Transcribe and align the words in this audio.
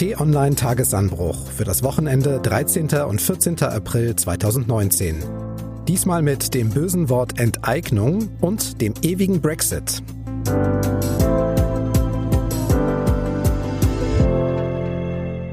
T-Online 0.00 0.56
Tagesanbruch 0.56 1.50
für 1.50 1.64
das 1.64 1.82
Wochenende 1.82 2.40
13. 2.40 2.88
und 3.06 3.20
14. 3.20 3.62
April 3.64 4.16
2019. 4.16 5.22
Diesmal 5.86 6.22
mit 6.22 6.54
dem 6.54 6.70
bösen 6.70 7.10
Wort 7.10 7.38
Enteignung 7.38 8.30
und 8.40 8.80
dem 8.80 8.94
ewigen 9.02 9.42
Brexit. 9.42 10.02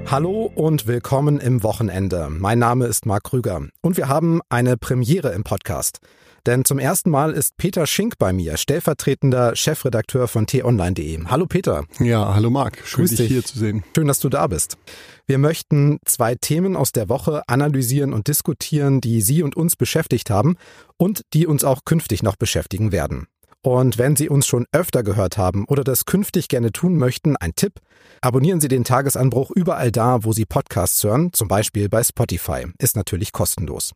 Hallo 0.09 0.49
und 0.55 0.87
willkommen 0.87 1.41
im 1.41 1.61
Wochenende. 1.63 2.29
Mein 2.29 2.59
Name 2.59 2.85
ist 2.85 3.05
Marc 3.05 3.25
Krüger 3.25 3.67
und 3.81 3.97
wir 3.97 4.07
haben 4.07 4.39
eine 4.47 4.77
Premiere 4.77 5.33
im 5.33 5.43
Podcast. 5.43 5.99
Denn 6.45 6.65
zum 6.65 6.79
ersten 6.79 7.09
Mal 7.09 7.33
ist 7.33 7.57
Peter 7.57 7.87
Schink 7.87 8.17
bei 8.17 8.31
mir, 8.31 8.57
stellvertretender 8.57 9.55
Chefredakteur 9.55 10.27
von 10.27 10.47
t-online.de. 10.47 11.25
Hallo 11.25 11.45
Peter. 11.45 11.85
Ja, 11.99 12.33
hallo 12.33 12.49
Marc. 12.49 12.77
Schön, 12.85 13.01
Grüß 13.01 13.09
dich, 13.09 13.19
dich 13.19 13.27
hier 13.27 13.43
zu 13.43 13.59
sehen. 13.59 13.83
Schön, 13.95 14.07
dass 14.07 14.19
du 14.19 14.29
da 14.29 14.47
bist. 14.47 14.77
Wir 15.25 15.37
möchten 15.37 15.99
zwei 16.05 16.35
Themen 16.35 16.75
aus 16.75 16.91
der 16.91 17.09
Woche 17.09 17.43
analysieren 17.47 18.13
und 18.13 18.27
diskutieren, 18.27 19.01
die 19.01 19.21
Sie 19.21 19.43
und 19.43 19.57
uns 19.57 19.75
beschäftigt 19.75 20.29
haben 20.29 20.55
und 20.97 21.21
die 21.33 21.47
uns 21.47 21.63
auch 21.63 21.83
künftig 21.85 22.23
noch 22.23 22.35
beschäftigen 22.35 22.91
werden. 22.91 23.27
Und 23.61 23.97
wenn 23.97 24.15
Sie 24.15 24.29
uns 24.29 24.47
schon 24.47 24.65
öfter 24.71 25.03
gehört 25.03 25.37
haben 25.37 25.65
oder 25.65 25.83
das 25.83 26.05
künftig 26.05 26.47
gerne 26.47 26.71
tun 26.71 26.95
möchten, 26.95 27.35
ein 27.35 27.53
Tipp. 27.55 27.73
Abonnieren 28.21 28.61
Sie 28.61 28.69
den 28.69 28.85
Tagesanbruch 28.85 29.51
überall 29.51 29.91
da, 29.91 30.23
wo 30.23 30.31
Sie 30.31 30.45
Podcasts 30.45 31.03
hören, 31.03 31.33
zum 31.33 31.49
Beispiel 31.49 31.89
bei 31.89 32.03
Spotify. 32.03 32.67
Ist 32.79 32.95
natürlich 32.95 33.33
kostenlos. 33.33 33.91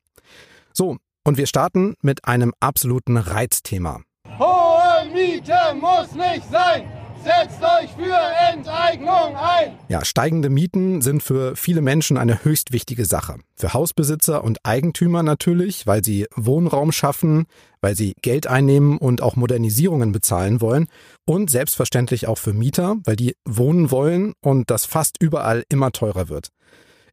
So, 0.74 0.98
und 1.24 1.38
wir 1.38 1.48
starten 1.48 1.96
mit 2.02 2.26
einem 2.26 2.54
absoluten 2.60 3.18
Reizthema. 3.18 4.02
Hohe 4.40 5.10
Miete 5.14 5.76
muss 5.80 6.14
nicht 6.14 6.50
sein. 6.52 6.90
Setzt 7.24 7.62
euch 7.62 7.92
für 7.92 8.18
Enteignung 8.52 9.36
ein. 9.36 9.78
Ja, 9.90 10.04
steigende 10.04 10.50
Mieten 10.50 11.02
sind 11.02 11.22
für 11.22 11.56
viele 11.56 11.82
Menschen 11.82 12.18
eine 12.18 12.44
höchst 12.44 12.72
wichtige 12.72 13.06
Sache. 13.06 13.36
Für 13.56 13.76
Hausbesitzer 13.76 14.44
und 14.44 14.66
Eigentümer 14.66 15.22
natürlich, 15.22 15.86
weil 15.86 16.04
sie 16.04 16.26
Wohnraum 16.36 16.92
schaffen, 16.92 17.46
weil 17.80 17.96
sie 17.96 18.16
Geld 18.24 18.48
einnehmen 18.48 18.98
und 18.98 19.22
auch 19.22 19.36
Modernisierungen 19.36 20.12
bezahlen 20.12 20.62
wollen. 20.62 20.88
Und 21.24 21.52
selbstverständlich 21.52 22.28
auch 22.28 22.40
für 22.40 22.54
Mieter, 22.54 22.96
weil 23.04 23.18
die 23.18 23.36
wohnen 23.46 23.92
wollen 23.92 24.34
und 24.42 24.72
das 24.72 24.86
fast 24.86 25.22
überall 25.22 25.64
immer 25.70 25.92
teurer 25.92 26.28
wird. 26.28 26.50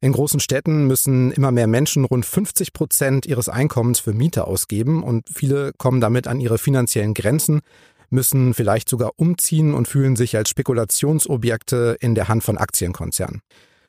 In 0.01 0.13
großen 0.13 0.39
Städten 0.39 0.87
müssen 0.87 1.33
immer 1.33 1.51
mehr 1.51 1.67
Menschen 1.67 2.05
rund 2.05 2.25
50 2.25 2.73
Prozent 2.73 3.27
ihres 3.27 3.49
Einkommens 3.49 3.99
für 3.99 4.13
Miete 4.13 4.47
ausgeben 4.47 5.03
und 5.03 5.27
viele 5.29 5.73
kommen 5.77 6.01
damit 6.01 6.29
an 6.29 6.39
ihre 6.39 6.59
finanziellen 6.59 7.15
Grenzen, 7.15 7.61
müssen 8.09 8.55
vielleicht 8.55 8.89
sogar 8.89 9.11
umziehen 9.17 9.75
und 9.75 9.89
fühlen 9.89 10.15
sich 10.15 10.37
als 10.37 10.51
Spekulationsobjekte 10.51 11.97
in 12.01 12.15
der 12.15 12.29
Hand 12.29 12.45
von 12.45 12.59
Aktienkonzernen. 12.59 13.43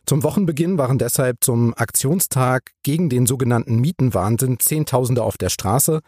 Zum 0.07 0.23
Wochenbeginn 0.23 0.79
waren 0.79 0.97
deshalb 0.97 1.37
zum 1.43 1.75
Aktionstag 1.75 2.71
gegen 2.81 3.09
den 3.09 3.27
sogenannten 3.27 3.75
Mietenwahnsinn 3.75 4.59
Zehntausende 4.59 5.21
auf 5.21 5.37
der 5.37 5.49
Straße. 5.49 5.99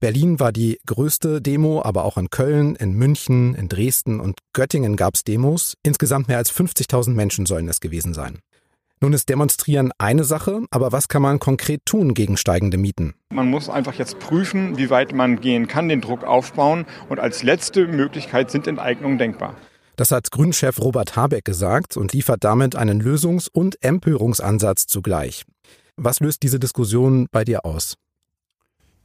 Berlin 0.00 0.40
war 0.40 0.52
die 0.52 0.80
größte 0.86 1.42
Demo, 1.42 1.82
aber 1.82 2.04
auch 2.04 2.16
in 2.16 2.30
Köln, 2.30 2.74
in 2.76 2.94
München, 2.94 3.54
in 3.54 3.68
Dresden 3.68 4.18
und 4.18 4.38
Göttingen 4.54 4.96
gab 4.96 5.14
es 5.16 5.24
Demos. 5.24 5.74
Insgesamt 5.82 6.28
mehr 6.28 6.38
als 6.38 6.50
50.000 6.50 7.10
Menschen 7.10 7.44
sollen 7.44 7.68
es 7.68 7.80
gewesen 7.80 8.14
sein. 8.14 8.38
Nun 9.02 9.14
ist 9.14 9.30
Demonstrieren 9.30 9.92
eine 9.96 10.24
Sache, 10.24 10.60
aber 10.70 10.92
was 10.92 11.08
kann 11.08 11.22
man 11.22 11.38
konkret 11.38 11.86
tun 11.86 12.12
gegen 12.12 12.36
steigende 12.36 12.76
Mieten? 12.76 13.14
Man 13.32 13.48
muss 13.48 13.70
einfach 13.70 13.94
jetzt 13.94 14.18
prüfen, 14.18 14.76
wie 14.76 14.90
weit 14.90 15.14
man 15.14 15.40
gehen 15.40 15.68
kann, 15.68 15.88
den 15.88 16.02
Druck 16.02 16.22
aufbauen 16.22 16.84
und 17.08 17.18
als 17.18 17.42
letzte 17.42 17.86
Möglichkeit 17.86 18.50
sind 18.50 18.66
Enteignungen 18.66 19.16
denkbar. 19.16 19.56
Das 19.96 20.10
hat 20.10 20.30
Grünchef 20.30 20.78
Robert 20.80 21.16
Habeck 21.16 21.46
gesagt 21.46 21.96
und 21.96 22.12
liefert 22.12 22.44
damit 22.44 22.76
einen 22.76 23.00
Lösungs- 23.00 23.48
und 23.50 23.82
Empörungsansatz 23.82 24.86
zugleich. 24.86 25.44
Was 25.96 26.20
löst 26.20 26.42
diese 26.42 26.58
Diskussion 26.58 27.26
bei 27.32 27.44
dir 27.44 27.64
aus? 27.64 27.94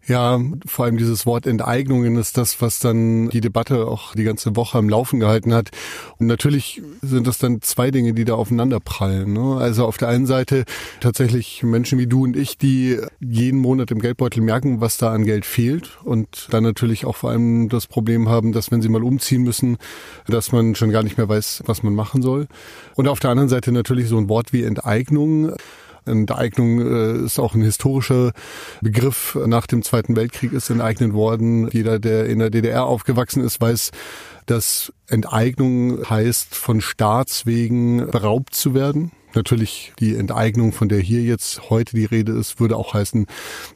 Ja, 0.08 0.40
vor 0.68 0.86
allem 0.86 0.98
dieses 0.98 1.26
Wort 1.26 1.48
Enteignungen 1.48 2.16
ist 2.18 2.38
das, 2.38 2.62
was 2.62 2.78
dann 2.78 3.30
die 3.30 3.42
Debatte 3.42 3.88
auch 3.88 4.14
die 4.14 4.24
ganze 4.24 4.56
Woche 4.56 4.78
am 4.78 4.88
Laufen 4.88 5.20
gehalten 5.20 5.52
hat. 5.52 5.72
Und 6.20 6.28
natürlich 6.28 6.84
sind 7.02 7.26
das 7.26 7.40
dann 7.40 7.62
zwei 7.62 7.90
Dinge, 7.90 8.14
die 8.14 8.24
da 8.24 8.36
aufeinander 8.36 8.80
prallen. 8.80 9.34
Ne? 9.34 9.58
Also 9.58 9.86
auf 9.86 9.98
der 9.98 10.10
einen 10.10 10.28
Seite 10.28 10.66
tatsächlich 11.00 11.64
Menschen 11.64 11.98
wie 11.98 12.06
du 12.06 12.24
und 12.24 12.38
ich, 12.38 12.60
die 12.60 13.00
jeden 13.20 13.60
Monat 13.60 13.90
im 13.90 14.00
Geldbeutel 14.00 14.44
merken, 14.44 14.80
was 14.80 14.98
da 14.98 15.12
an 15.12 15.26
Geld 15.26 15.46
fehlt 15.46 15.98
und 16.04 16.50
dann 16.52 16.64
natürlich 16.64 17.06
auch 17.06 17.16
vor 17.16 17.32
allem 17.32 17.70
das 17.70 17.88
Problem 17.88 18.30
haben, 18.30 18.52
dass 18.52 18.70
wenn 18.72 18.84
sie 18.84 18.90
mal 18.90 19.04
umziehen 19.04 19.42
müssen, 19.42 19.78
dass 20.28 20.52
man 20.52 20.76
schon 20.76 20.92
gar 20.92 21.02
nicht 21.02 21.18
mehr 21.18 21.30
weiß, 21.30 21.64
was 21.66 21.82
man 21.82 21.96
machen 21.96 22.22
soll. 22.22 22.48
Und 22.96 23.08
auf 23.08 23.20
der 23.20 23.32
anderen 23.32 23.50
Seite 23.50 23.72
natürlich 23.72 24.08
so 24.08 24.20
ein 24.20 24.30
Wort 24.30 24.54
wie 24.54 24.64
Enteignung. 24.64 25.54
Enteignung 26.06 26.80
äh, 26.80 27.26
ist 27.26 27.40
auch 27.40 27.56
ein 27.56 27.62
historischer 27.62 28.32
Begriff. 28.82 29.38
Nach 29.46 29.68
dem 29.68 29.84
Zweiten 29.84 30.16
Weltkrieg 30.16 30.54
ist 30.54 30.70
enteignet 30.70 31.14
worden. 31.14 31.70
Jeder, 31.72 32.00
der 32.00 32.26
in 32.28 32.40
der 32.40 32.50
DDR 32.50 32.86
aufgewachsen 32.86 33.44
ist, 33.44 33.60
weiß, 33.62 33.92
dass 34.46 34.94
Enteignung 35.08 36.10
heißt, 36.10 36.56
von 36.56 36.82
Staatswegen 36.82 38.08
beraubt 38.12 38.56
zu 38.56 38.74
werden. 38.74 39.12
Natürlich 39.36 39.94
die 40.00 40.16
Enteignung, 40.16 40.72
von 40.72 40.90
der 40.90 41.00
hier 41.00 41.22
jetzt 41.22 41.70
heute 41.70 41.96
die 41.96 42.06
Rede 42.06 42.32
ist, 42.32 42.60
würde 42.60 42.78
auch 42.78 42.94
heißen, 42.94 43.28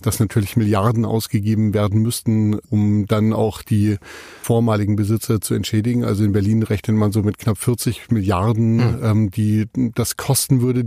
dass 0.02 0.20
natürlich 0.20 0.56
Milliarden 0.56 1.06
ausgegeben 1.06 1.74
werden 1.74 2.02
müssten, 2.02 2.58
um 2.70 3.06
dann 3.06 3.34
auch 3.34 3.62
die 3.62 3.98
vormaligen 4.42 4.96
Besitzer 4.96 5.42
zu 5.42 5.54
entschädigen. 5.54 6.04
Also 6.04 6.24
in 6.24 6.32
Berlin 6.32 6.64
rechnet 6.64 6.96
man 6.96 7.12
so 7.12 7.22
mit 7.22 7.38
knapp 7.38 7.58
40 7.58 8.10
Milliarden, 8.10 8.78
mhm. 8.78 9.00
ähm, 9.04 9.32
die 9.32 9.68
das 9.96 10.18
kosten 10.18 10.62
würde. 10.62 10.86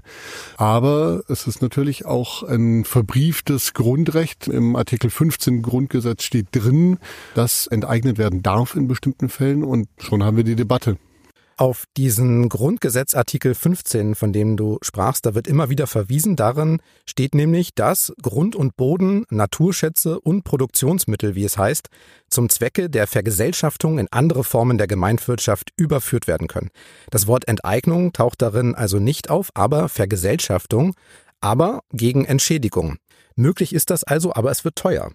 Aber 0.57 1.23
es 1.29 1.47
ist 1.47 1.63
natürlich 1.63 2.07
auch 2.07 2.43
ein 2.43 2.85
verbrieftes 2.85 3.75
Grundrecht. 3.75 4.49
Im 4.49 4.75
Artikel 4.77 5.11
15 5.11 5.63
Grundgesetz 5.63 6.25
steht 6.25 6.47
drin, 6.53 6.99
dass 7.35 7.67
enteignet 7.67 8.19
werden 8.19 8.43
darf 8.43 8.75
in 8.75 8.89
bestimmten 8.89 9.29
Fällen 9.29 9.65
und 9.65 9.89
schon 9.99 10.25
haben 10.25 10.37
wir 10.37 10.45
die 10.45 10.57
Debatte. 10.57 10.97
Auf 11.57 11.85
diesen 11.97 12.49
Grundgesetzartikel 12.49 13.55
15, 13.55 14.15
von 14.15 14.33
dem 14.33 14.57
du 14.57 14.79
sprachst, 14.81 15.27
da 15.27 15.35
wird 15.35 15.47
immer 15.47 15.69
wieder 15.69 15.87
verwiesen. 15.87 16.35
Darin 16.35 16.81
steht 17.07 17.35
nämlich, 17.35 17.75
dass 17.75 18.13
Grund 18.23 18.57
und 18.57 18.77
Boden, 18.77 19.25
Naturschätze 19.31 20.19
und 20.21 20.45
Produktionsmittel, 20.45 21.35
wie 21.35 21.45
es 21.45 21.59
heißt, 21.59 21.89
zum 22.31 22.49
Zwecke 22.49 22.89
der 22.89 23.07
Vergesellschaftung 23.07 23.99
in 23.99 24.09
andere 24.11 24.45
Formen 24.45 24.79
der 24.79 24.87
Gemeinwirtschaft 24.87 25.71
überführt 25.77 26.27
werden 26.27 26.49
können. 26.49 26.71
Das 27.11 27.27
Wort 27.27 27.47
Enteignung 27.49 28.13
taucht 28.13 28.41
darin 28.41 28.75
also 28.75 28.99
nicht 28.99 29.29
auf, 29.29 29.51
aber 29.55 29.89
Vergesellschaftung, 29.89 30.95
aber 31.41 31.81
gegen 31.93 32.25
Entschädigung. 32.25 32.97
Möglich 33.37 33.75
ist 33.75 33.91
das 33.91 34.05
also, 34.05 34.35
aber 34.35 34.51
es 34.51 34.65
wird 34.65 34.77
teuer. 34.77 35.13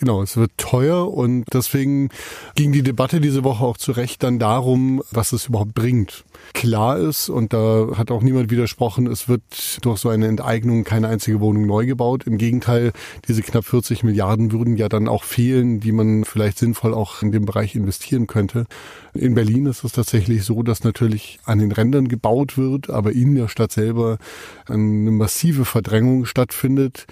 Genau, 0.00 0.22
es 0.22 0.36
wird 0.36 0.52
teuer 0.58 1.12
und 1.12 1.44
deswegen 1.52 2.10
ging 2.54 2.70
die 2.70 2.84
Debatte 2.84 3.20
diese 3.20 3.42
Woche 3.42 3.64
auch 3.64 3.76
zu 3.76 3.90
Recht 3.90 4.22
dann 4.22 4.38
darum, 4.38 5.02
was 5.10 5.32
es 5.32 5.46
überhaupt 5.46 5.74
bringt. 5.74 6.24
Klar 6.54 6.98
ist, 6.98 7.28
und 7.28 7.52
da 7.52 7.88
hat 7.96 8.12
auch 8.12 8.22
niemand 8.22 8.50
widersprochen, 8.50 9.08
es 9.08 9.28
wird 9.28 9.42
durch 9.82 9.98
so 9.98 10.08
eine 10.08 10.28
Enteignung 10.28 10.84
keine 10.84 11.08
einzige 11.08 11.40
Wohnung 11.40 11.66
neu 11.66 11.84
gebaut. 11.84 12.24
Im 12.24 12.38
Gegenteil, 12.38 12.92
diese 13.26 13.42
knapp 13.42 13.64
40 13.64 14.04
Milliarden 14.04 14.52
würden 14.52 14.76
ja 14.76 14.88
dann 14.88 15.08
auch 15.08 15.24
fehlen, 15.24 15.80
die 15.80 15.92
man 15.92 16.24
vielleicht 16.24 16.58
sinnvoll 16.58 16.94
auch 16.94 17.20
in 17.22 17.32
dem 17.32 17.44
Bereich 17.44 17.74
investieren 17.74 18.28
könnte. 18.28 18.66
In 19.14 19.34
Berlin 19.34 19.66
ist 19.66 19.82
es 19.82 19.92
tatsächlich 19.92 20.44
so, 20.44 20.62
dass 20.62 20.84
natürlich 20.84 21.40
an 21.44 21.58
den 21.58 21.72
Rändern 21.72 22.06
gebaut 22.06 22.56
wird, 22.56 22.88
aber 22.88 23.12
in 23.12 23.34
der 23.34 23.48
Stadt 23.48 23.72
selber 23.72 24.18
eine 24.66 25.10
massive 25.10 25.64
Verdrängung 25.64 26.24
stattfindet. 26.24 27.06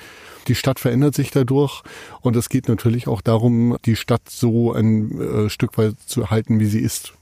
Die 0.49 0.55
Stadt 0.55 0.79
verändert 0.79 1.15
sich 1.15 1.31
dadurch 1.31 1.83
und 2.21 2.37
es 2.37 2.49
geht 2.49 2.69
natürlich 2.69 3.09
auch 3.09 3.21
darum, 3.21 3.77
die 3.85 3.97
Stadt 3.97 4.29
so 4.29 4.73
ein 4.73 5.47
äh, 5.47 5.51
Stück 5.51 5.77
weit 5.79 5.95
zu 6.07 6.31
halten, 6.31 6.61
wie 6.61 6.67
sie 6.67 6.81
ist. 6.81 7.13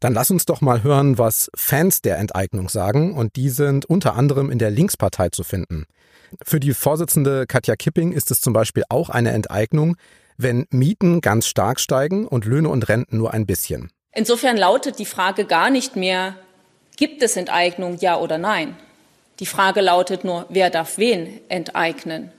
Dann 0.00 0.14
lass 0.14 0.30
uns 0.30 0.46
doch 0.46 0.62
mal 0.62 0.82
hören, 0.82 1.18
was 1.18 1.50
Fans 1.54 2.00
der 2.00 2.18
Enteignung 2.18 2.68
sagen 2.68 3.12
und 3.12 3.36
die 3.36 3.50
sind 3.50 3.84
unter 3.84 4.16
anderem 4.16 4.50
in 4.50 4.58
der 4.58 4.70
Linkspartei 4.70 5.28
zu 5.28 5.44
finden. 5.44 5.84
Für 6.42 6.58
die 6.58 6.72
Vorsitzende 6.72 7.46
Katja 7.46 7.76
Kipping 7.76 8.12
ist 8.12 8.30
es 8.30 8.40
zum 8.40 8.52
Beispiel 8.52 8.84
auch 8.88 9.10
eine 9.10 9.32
Enteignung, 9.32 9.96
wenn 10.38 10.66
Mieten 10.70 11.20
ganz 11.20 11.46
stark 11.46 11.80
steigen 11.80 12.26
und 12.26 12.46
Löhne 12.46 12.70
und 12.70 12.88
Renten 12.88 13.18
nur 13.18 13.34
ein 13.34 13.46
bisschen. 13.46 13.90
Insofern 14.12 14.56
lautet 14.56 14.98
die 14.98 15.06
Frage 15.06 15.44
gar 15.44 15.70
nicht 15.70 15.96
mehr, 15.96 16.34
gibt 16.96 17.22
es 17.22 17.36
Enteignung, 17.36 17.98
ja 18.00 18.18
oder 18.18 18.38
nein? 18.38 18.76
Die 19.38 19.46
Frage 19.46 19.80
lautet 19.80 20.24
nur, 20.24 20.46
wer 20.48 20.70
darf 20.70 20.98
wen 20.98 21.40
enteignen? 21.48 22.32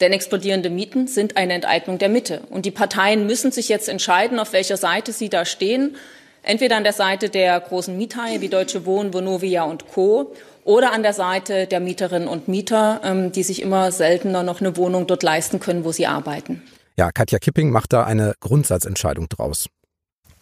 Denn 0.00 0.12
explodierende 0.12 0.70
Mieten 0.70 1.08
sind 1.08 1.36
eine 1.36 1.54
Enteignung 1.54 1.98
der 1.98 2.08
Mitte. 2.08 2.42
Und 2.50 2.66
die 2.66 2.70
Parteien 2.70 3.26
müssen 3.26 3.50
sich 3.50 3.68
jetzt 3.68 3.88
entscheiden, 3.88 4.38
auf 4.38 4.52
welcher 4.52 4.76
Seite 4.76 5.12
sie 5.12 5.28
da 5.28 5.44
stehen. 5.44 5.96
Entweder 6.42 6.76
an 6.76 6.84
der 6.84 6.92
Seite 6.92 7.28
der 7.28 7.58
großen 7.60 7.96
Miethaie 7.96 8.40
wie 8.40 8.48
Deutsche 8.48 8.86
Wohnen, 8.86 9.12
Vonovia 9.12 9.64
und 9.64 9.88
Co. 9.88 10.34
oder 10.64 10.92
an 10.92 11.02
der 11.02 11.12
Seite 11.12 11.66
der 11.66 11.80
Mieterinnen 11.80 12.28
und 12.28 12.46
Mieter, 12.48 13.00
ähm, 13.04 13.32
die 13.32 13.42
sich 13.42 13.60
immer 13.60 13.90
seltener 13.90 14.42
noch 14.42 14.60
eine 14.60 14.76
Wohnung 14.76 15.06
dort 15.06 15.22
leisten 15.22 15.58
können, 15.58 15.84
wo 15.84 15.92
sie 15.92 16.06
arbeiten. 16.06 16.62
Ja, 16.96 17.10
Katja 17.12 17.38
Kipping 17.38 17.70
macht 17.70 17.92
da 17.92 18.04
eine 18.04 18.34
Grundsatzentscheidung 18.40 19.28
draus. 19.28 19.66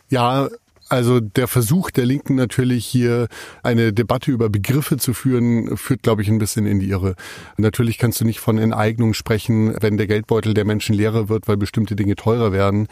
Ja, 0.09 0.49
Also 0.89 1.19
der 1.19 1.49
Versuch 1.49 1.91
der 1.91 2.07
Linken 2.07 2.37
natürlich 2.37 2.87
hier 2.87 3.27
eine 3.65 3.93
Debatte 3.93 4.31
über 4.31 4.49
Begriffe 4.49 4.99
zu 4.99 5.15
führen, 5.15 5.77
führt, 5.77 6.03
glaube 6.03 6.23
ich, 6.23 6.29
ein 6.29 6.39
bisschen 6.39 6.65
in 6.65 6.79
die 6.79 6.91
Irre. 6.91 7.17
Natürlich 7.57 7.99
kannst 7.99 8.21
du 8.21 8.25
nicht 8.25 8.39
von 8.39 8.57
Enteignung 8.57 9.13
sprechen, 9.13 9.75
wenn 9.81 9.97
der 9.97 10.07
Geldbeutel 10.07 10.55
der 10.55 10.65
Menschen 10.65 10.95
leerer 10.95 11.29
wird, 11.29 11.49
weil 11.49 11.57
bestimmte 11.57 11.97
Dinge 11.97 12.15
teurer 12.15 12.53
werden. 12.53 12.87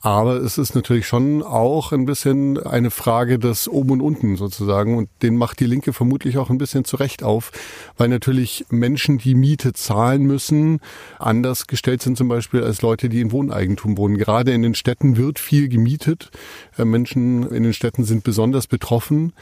Aber 0.00 0.34
es 0.36 0.58
ist 0.58 0.74
natürlich 0.74 1.06
schon 1.06 1.42
auch 1.42 1.92
ein 1.92 2.04
bisschen 2.04 2.58
eine 2.58 2.90
Frage 2.90 3.38
des 3.38 3.68
Oben 3.68 3.92
und 3.92 4.00
Unten 4.02 4.36
sozusagen. 4.36 4.98
Und 4.98 5.08
den 5.22 5.36
macht 5.36 5.60
die 5.60 5.66
Linke 5.66 5.94
vermutlich 5.94 6.36
auch 6.36 6.50
ein 6.50 6.58
bisschen 6.58 6.84
zurecht 6.84 7.22
auf, 7.22 7.52
weil 7.96 8.08
natürlich 8.08 8.66
Menschen, 8.68 9.16
die 9.16 9.34
Miete 9.34 9.72
zahlen 9.72 10.24
müssen, 10.24 10.80
anders 11.18 11.66
gestellt 11.66 12.02
sind 12.02 12.18
zum 12.18 12.28
Beispiel 12.28 12.62
als 12.62 12.82
Leute, 12.82 13.08
die 13.08 13.22
in 13.22 13.32
Wohneigentum 13.32 13.96
wohnen. 13.96 14.18
Gerade 14.18 14.52
in 14.52 14.60
den 14.60 14.74
Städten 14.74 15.16
wird 15.16 15.38
viel 15.38 15.68
gemietet. 15.68 16.30
Äh, 16.76 16.84
Menschen 17.30 17.56
in 17.56 17.62
den 17.62 17.72
Städten 17.72 18.04
sind 18.04 18.24
besonders 18.24 18.66
betroffen. 18.66 19.32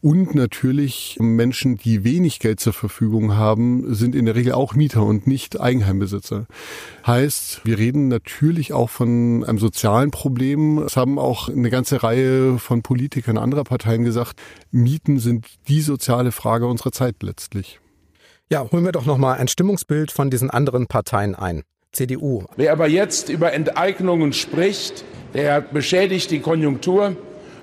Und 0.00 0.34
natürlich 0.34 1.16
Menschen, 1.20 1.76
die 1.76 2.04
wenig 2.04 2.38
Geld 2.40 2.60
zur 2.60 2.72
Verfügung 2.72 3.36
haben, 3.36 3.94
sind 3.94 4.14
in 4.14 4.26
der 4.26 4.34
Regel 4.34 4.52
auch 4.52 4.74
Mieter 4.74 5.04
und 5.04 5.26
nicht 5.26 5.60
Eigenheimbesitzer. 5.60 6.46
Heißt, 7.06 7.62
wir 7.64 7.78
reden 7.78 8.08
natürlich 8.08 8.72
auch 8.72 8.90
von 8.90 9.44
einem 9.44 9.58
sozialen 9.58 10.10
Problem. 10.10 10.78
Es 10.78 10.96
haben 10.96 11.18
auch 11.18 11.48
eine 11.48 11.70
ganze 11.70 12.02
Reihe 12.02 12.58
von 12.58 12.82
Politikern 12.82 13.38
anderer 13.38 13.64
Parteien 13.64 14.04
gesagt, 14.04 14.40
Mieten 14.70 15.18
sind 15.18 15.46
die 15.68 15.80
soziale 15.80 16.32
Frage 16.32 16.66
unserer 16.66 16.92
Zeit 16.92 17.16
letztlich. 17.22 17.80
Ja, 18.50 18.66
holen 18.70 18.84
wir 18.84 18.92
doch 18.92 19.04
noch 19.04 19.18
mal 19.18 19.34
ein 19.34 19.48
Stimmungsbild 19.48 20.10
von 20.10 20.30
diesen 20.30 20.50
anderen 20.50 20.86
Parteien 20.86 21.34
ein. 21.34 21.62
CDU. 21.92 22.44
Wer 22.56 22.72
aber 22.72 22.86
jetzt 22.86 23.28
über 23.28 23.52
Enteignungen 23.52 24.32
spricht, 24.32 25.04
der 25.34 25.60
beschädigt 25.60 26.30
die 26.30 26.40
Konjunktur, 26.40 27.16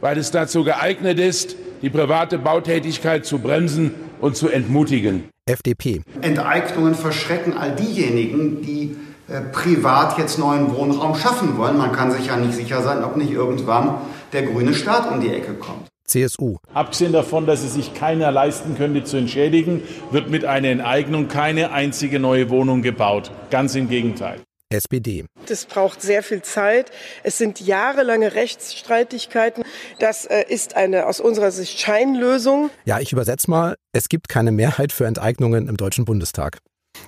weil 0.05 0.19
es 0.19 0.29
dazu 0.29 0.63
geeignet 0.63 1.17
ist, 1.17 1.55
die 1.81 1.89
private 1.89 2.37
Bautätigkeit 2.37 3.25
zu 3.25 3.39
bremsen 3.39 3.89
und 4.21 4.37
zu 4.37 4.49
entmutigen. 4.49 5.23
FDP. 5.49 6.03
Enteignungen 6.21 6.93
verschrecken 6.93 7.57
all 7.57 7.75
diejenigen, 7.75 8.61
die 8.61 8.95
äh, 9.27 9.41
privat 9.41 10.19
jetzt 10.19 10.37
neuen 10.37 10.75
Wohnraum 10.75 11.15
schaffen 11.15 11.57
wollen. 11.57 11.79
Man 11.79 11.91
kann 11.91 12.11
sich 12.11 12.27
ja 12.27 12.35
nicht 12.35 12.53
sicher 12.53 12.83
sein, 12.83 13.03
ob 13.03 13.17
nicht 13.17 13.31
irgendwann 13.31 13.95
der 14.31 14.43
grüne 14.43 14.75
Staat 14.75 15.11
um 15.11 15.21
die 15.21 15.29
Ecke 15.29 15.55
kommt. 15.55 15.87
CSU. 16.05 16.57
Abgesehen 16.71 17.11
davon, 17.11 17.47
dass 17.47 17.63
es 17.63 17.73
sich 17.73 17.95
keiner 17.95 18.31
leisten 18.31 18.75
könnte 18.77 19.05
zu 19.05 19.17
entschädigen, 19.17 19.81
wird 20.11 20.29
mit 20.29 20.45
einer 20.45 20.67
Enteignung 20.67 21.29
keine 21.29 21.71
einzige 21.71 22.19
neue 22.19 22.51
Wohnung 22.51 22.83
gebaut. 22.83 23.31
Ganz 23.49 23.73
im 23.73 23.89
Gegenteil. 23.89 24.44
SPD. 24.69 25.25
Das 25.47 25.65
braucht 25.65 26.01
sehr 26.01 26.23
viel 26.23 26.41
Zeit. 26.41 26.91
Es 27.23 27.37
sind 27.37 27.61
jahrelange 27.61 28.33
Rechtsstreitigkeiten. 28.33 29.63
Das 29.99 30.25
äh, 30.25 30.45
ist 30.47 30.75
eine 30.75 31.05
aus 31.05 31.19
unserer 31.19 31.51
Sicht 31.51 31.79
Scheinlösung. 31.79 32.69
Ja, 32.85 32.99
ich 32.99 33.11
übersetze 33.11 33.49
mal. 33.49 33.75
Es 33.93 34.09
gibt 34.09 34.27
keine 34.27 34.51
Mehrheit 34.51 34.91
für 34.91 35.05
Enteignungen 35.05 35.67
im 35.67 35.77
Deutschen 35.77 36.05
Bundestag. 36.05 36.59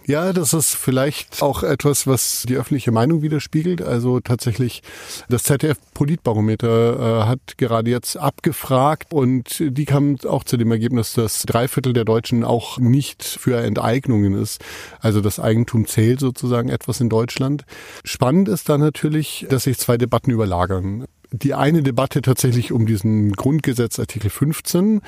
Ja, 0.07 0.31
das 0.31 0.53
ist 0.53 0.73
vielleicht 0.73 1.43
auch 1.43 1.63
etwas, 1.63 2.07
was 2.07 2.45
die 2.47 2.55
öffentliche 2.55 2.93
Meinung 2.93 3.21
widerspiegelt. 3.21 3.81
Also 3.81 4.21
tatsächlich, 4.21 4.81
das 5.27 5.43
ZDF-Politbarometer 5.43 7.23
äh, 7.23 7.27
hat 7.27 7.57
gerade 7.57 7.91
jetzt 7.91 8.15
abgefragt 8.15 9.13
und 9.13 9.57
die 9.59 9.83
kam 9.83 10.15
auch 10.25 10.45
zu 10.45 10.55
dem 10.55 10.71
Ergebnis, 10.71 11.11
dass 11.11 11.43
drei 11.43 11.67
Viertel 11.67 11.91
der 11.91 12.05
Deutschen 12.05 12.45
auch 12.45 12.77
nicht 12.77 13.21
für 13.21 13.57
Enteignungen 13.57 14.33
ist. 14.33 14.63
Also 15.01 15.19
das 15.19 15.41
Eigentum 15.41 15.85
zählt 15.87 16.21
sozusagen 16.21 16.69
etwas 16.69 17.01
in 17.01 17.09
Deutschland. 17.09 17.65
Spannend 18.05 18.47
ist 18.47 18.69
da 18.69 18.77
natürlich, 18.77 19.45
dass 19.49 19.63
sich 19.63 19.77
zwei 19.77 19.97
Debatten 19.97 20.31
überlagern. 20.31 21.03
Die 21.33 21.53
eine 21.53 21.83
Debatte 21.83 22.21
tatsächlich 22.21 22.71
um 22.71 22.85
diesen 22.85 23.33
Grundgesetz 23.33 23.99
Artikel 23.99 24.29
15, 24.29 25.01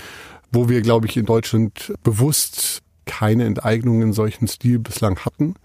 wo 0.52 0.68
wir, 0.68 0.82
glaube 0.82 1.08
ich, 1.08 1.16
in 1.16 1.26
Deutschland 1.26 1.94
bewusst 2.04 2.82
keine 3.10 3.46
Enteignungen 3.46 4.04
in 4.04 4.14
solchen 4.14 4.48
Stil 4.48 4.78
bislang 4.78 5.18
hatten. 5.26 5.56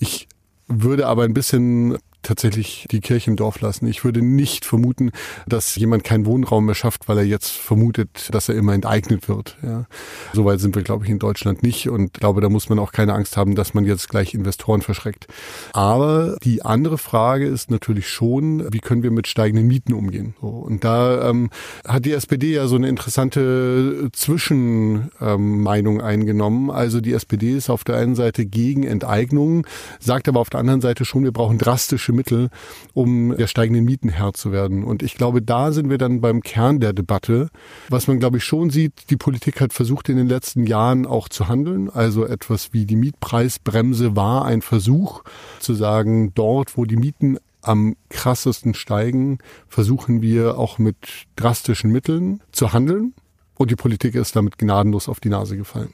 Ich 0.00 0.28
würde 0.66 1.06
aber 1.06 1.22
ein 1.22 1.34
bisschen 1.34 1.98
tatsächlich 2.30 2.86
die 2.92 3.00
Kirche 3.00 3.28
im 3.28 3.36
Dorf 3.36 3.60
lassen. 3.60 3.88
Ich 3.88 4.04
würde 4.04 4.22
nicht 4.22 4.64
vermuten, 4.64 5.10
dass 5.48 5.74
jemand 5.74 6.04
keinen 6.04 6.26
Wohnraum 6.26 6.64
mehr 6.64 6.76
schafft, 6.76 7.08
weil 7.08 7.18
er 7.18 7.24
jetzt 7.24 7.50
vermutet, 7.50 8.28
dass 8.30 8.48
er 8.48 8.54
immer 8.54 8.72
enteignet 8.72 9.28
wird. 9.28 9.58
Ja. 9.64 9.86
Soweit 10.32 10.60
sind 10.60 10.76
wir, 10.76 10.82
glaube 10.82 11.04
ich, 11.04 11.10
in 11.10 11.18
Deutschland 11.18 11.64
nicht 11.64 11.88
und 11.88 12.14
glaube, 12.14 12.40
da 12.40 12.48
muss 12.48 12.68
man 12.68 12.78
auch 12.78 12.92
keine 12.92 13.14
Angst 13.14 13.36
haben, 13.36 13.56
dass 13.56 13.74
man 13.74 13.84
jetzt 13.84 14.08
gleich 14.08 14.32
Investoren 14.32 14.80
verschreckt. 14.80 15.26
Aber 15.72 16.36
die 16.44 16.64
andere 16.64 16.98
Frage 16.98 17.46
ist 17.46 17.68
natürlich 17.68 18.08
schon, 18.08 18.72
wie 18.72 18.78
können 18.78 19.02
wir 19.02 19.10
mit 19.10 19.26
steigenden 19.26 19.66
Mieten 19.66 19.92
umgehen? 19.92 20.34
So, 20.40 20.46
und 20.46 20.84
da 20.84 21.28
ähm, 21.28 21.50
hat 21.84 22.04
die 22.04 22.12
SPD 22.12 22.52
ja 22.52 22.68
so 22.68 22.76
eine 22.76 22.88
interessante 22.88 24.08
Zwischenmeinung 24.12 25.96
ähm, 25.96 26.00
eingenommen. 26.00 26.70
Also 26.70 27.00
die 27.00 27.12
SPD 27.12 27.56
ist 27.56 27.70
auf 27.70 27.82
der 27.82 27.96
einen 27.96 28.14
Seite 28.14 28.46
gegen 28.46 28.84
Enteignungen, 28.84 29.64
sagt 29.98 30.28
aber 30.28 30.38
auf 30.38 30.50
der 30.50 30.60
anderen 30.60 30.80
Seite 30.80 31.04
schon, 31.04 31.24
wir 31.24 31.32
brauchen 31.32 31.58
drastische 31.58 32.12
Mittel, 32.20 32.50
um 32.92 33.34
der 33.34 33.46
steigenden 33.46 33.86
Mieten 33.86 34.10
Herr 34.10 34.34
zu 34.34 34.52
werden. 34.52 34.84
Und 34.84 35.02
ich 35.02 35.14
glaube, 35.14 35.40
da 35.40 35.72
sind 35.72 35.88
wir 35.88 35.96
dann 35.96 36.20
beim 36.20 36.42
Kern 36.42 36.80
der 36.80 36.92
Debatte. 36.92 37.48
Was 37.88 38.08
man, 38.08 38.18
glaube 38.18 38.36
ich, 38.36 38.44
schon 38.44 38.68
sieht, 38.68 39.08
die 39.08 39.16
Politik 39.16 39.62
hat 39.62 39.72
versucht 39.72 40.10
in 40.10 40.18
den 40.18 40.28
letzten 40.28 40.66
Jahren 40.66 41.06
auch 41.06 41.30
zu 41.30 41.48
handeln. 41.48 41.88
Also 41.88 42.26
etwas 42.26 42.74
wie 42.74 42.84
die 42.84 42.96
Mietpreisbremse 42.96 44.16
war 44.16 44.44
ein 44.44 44.60
Versuch 44.60 45.22
zu 45.60 45.72
sagen, 45.72 46.32
dort, 46.34 46.76
wo 46.76 46.84
die 46.84 46.96
Mieten 46.96 47.38
am 47.62 47.96
krassesten 48.10 48.74
steigen, 48.74 49.38
versuchen 49.68 50.20
wir 50.20 50.58
auch 50.58 50.78
mit 50.78 50.96
drastischen 51.36 51.90
Mitteln 51.90 52.42
zu 52.52 52.74
handeln. 52.74 53.14
Und 53.54 53.70
die 53.70 53.76
Politik 53.76 54.14
ist 54.14 54.36
damit 54.36 54.58
gnadenlos 54.58 55.08
auf 55.08 55.20
die 55.20 55.28
Nase 55.28 55.56
gefallen. 55.56 55.92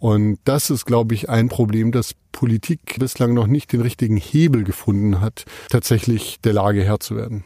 Und 0.00 0.38
das 0.44 0.70
ist, 0.70 0.86
glaube 0.86 1.14
ich, 1.14 1.28
ein 1.28 1.48
Problem, 1.48 1.92
dass 1.92 2.14
Politik 2.32 2.98
bislang 2.98 3.34
noch 3.34 3.46
nicht 3.46 3.70
den 3.72 3.82
richtigen 3.82 4.16
Hebel 4.16 4.64
gefunden 4.64 5.20
hat, 5.20 5.44
tatsächlich 5.68 6.40
der 6.40 6.54
Lage 6.54 6.82
Herr 6.82 7.00
zu 7.00 7.16
werden. 7.16 7.44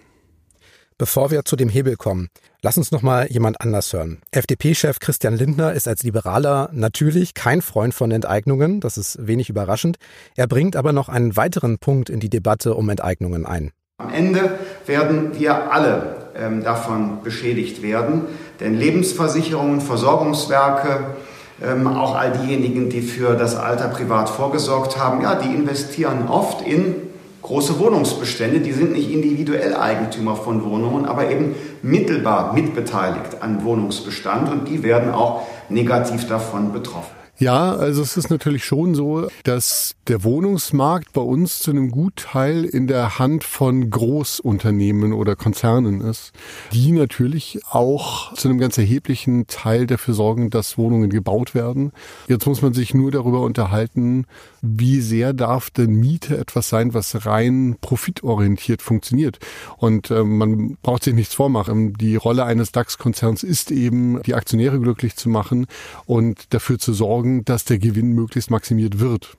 Bevor 0.97 1.33
wir 1.33 1.45
zu 1.45 1.57
dem 1.57 1.69
Hebel 1.69 1.97
kommen, 1.97 2.29
lass 2.63 2.79
uns 2.79 2.93
noch 2.93 3.03
mal 3.03 3.27
jemand 3.29 3.61
anders 3.61 3.93
hören. 3.93 4.23
FDP-Chef 4.31 5.01
Christian 5.01 5.35
Lindner 5.35 5.73
ist 5.73 5.89
als 5.89 6.05
Liberaler 6.05 6.71
natürlich 6.73 7.35
kein 7.35 7.61
Freund 7.61 7.93
von 7.93 8.13
Enteignungen, 8.13 8.79
das 8.79 8.97
ist 8.97 9.19
wenig 9.27 9.51
überraschend. 9.51 9.97
Er 10.37 10.47
bringt 10.47 10.77
aber 10.77 10.93
noch 10.93 11.09
einen 11.09 11.37
weiteren 11.37 11.79
Punkt 11.79 12.09
in 12.09 12.21
die 12.21 12.31
Debatte 12.31 12.75
um 12.75 12.89
Enteignungen 12.89 13.45
ein. 13.45 13.73
Am 13.99 14.15
Ende 14.15 14.57
werden 14.87 15.37
wir 15.37 15.73
alle 15.73 16.31
ähm, 16.37 16.63
davon 16.63 17.23
beschädigt 17.25 17.83
werden, 17.83 18.27
denn 18.61 18.75
Lebensversicherungen, 18.75 19.81
Versorgungswerke, 19.81 21.17
ähm, 21.63 21.87
auch 21.87 22.15
all 22.17 22.33
diejenigen, 22.33 22.89
die 22.89 23.03
für 23.03 23.35
das 23.35 23.57
Alter 23.57 23.89
privat 23.89 24.29
vorgesorgt 24.29 24.99
haben, 24.99 25.23
ja, 25.23 25.35
die 25.35 25.55
investieren 25.55 26.29
oft 26.29 26.67
in 26.67 26.97
große 27.43 27.79
Wohnungsbestände. 27.79 28.61
Die 28.61 28.73
sind 28.73 28.93
nicht 28.93 29.11
individuell 29.11 29.77
Eigentümer 29.77 30.35
von 30.35 30.65
Wohnungen, 30.65 31.05
aber 31.05 31.31
eben 31.31 31.55
mittelbar 31.83 32.55
mitbeteiligt 32.55 33.41
an 33.43 33.65
Wohnungsbestand 33.65 34.51
und 34.51 34.69
die 34.69 34.83
werden 34.83 35.13
auch 35.13 35.43
negativ 35.69 36.27
davon 36.27 36.73
betroffen. 36.73 37.24
Ja, 37.45 37.75
also 37.75 38.01
es 38.01 38.17
ist 38.17 38.31
natürlich 38.31 38.65
schon 38.65 38.95
so, 38.95 39.29
dass 39.43 39.97
der 40.09 40.25
Wohnungsmarkt 40.25 41.13
bei 41.13 41.21
uns 41.21 41.59
zu 41.59 41.73
einem 41.73 41.91
Gutteil 41.91 42.65
in 42.65 42.87
der 42.87 43.19
Hand 43.19 43.45
von 43.45 43.91
Großunternehmen 43.91 45.13
oder 45.13 45.37
Konzernen 45.37 46.01
ist, 46.01 46.33
die 46.73 46.93
natürlich 46.93 47.61
auch 47.69 48.33
zu 48.33 48.49
einem 48.49 48.59
ganz 48.59 48.79
erheblichen 48.79 49.47
Teil 49.47 49.87
dafür 49.87 50.15
sorgen, 50.15 50.49
dass 50.49 50.79
Wohnungen 50.79 51.11
gebaut 51.11 51.55
werden. 51.55 51.93
Jetzt 52.29 52.47
muss 52.47 52.63
man 52.63 52.73
sich 52.73 52.95
nur 52.95 53.11
darüber 53.11 53.43
unterhalten, 53.43 54.25
wie 54.63 55.03
sehr 55.03 55.35
darf 55.35 55.69
denn 55.69 55.97
Miete 55.97 56.39
etwas 56.39 56.71
sein, 56.71 56.95
was 56.95 57.27
rein 57.27 57.77
profitorientiert 57.83 58.81
funktioniert. 58.81 59.39
Und 59.77 60.11
äh, 60.11 60.25
man 60.25 60.79
braucht 60.81 61.05
sich 61.05 61.13
nichts 61.13 61.35
vormachen. 61.35 61.93
Die 61.93 62.17
Rolle 62.17 62.47
eines 62.47 62.73
DAX-Konzerns 62.73 63.43
ist 63.43 63.71
eben, 63.71 64.23
die 64.23 64.35
Aktionäre 64.35 64.81
glücklich 64.81 65.17
zu 65.17 65.29
machen 65.29 65.67
und 66.07 66.55
dafür 66.55 66.79
zu 66.79 66.95
sorgen, 66.95 67.34
dass 67.43 67.65
der 67.65 67.79
Gewinn 67.79 68.13
möglichst 68.13 68.51
maximiert 68.51 69.01
wird. 69.01 69.39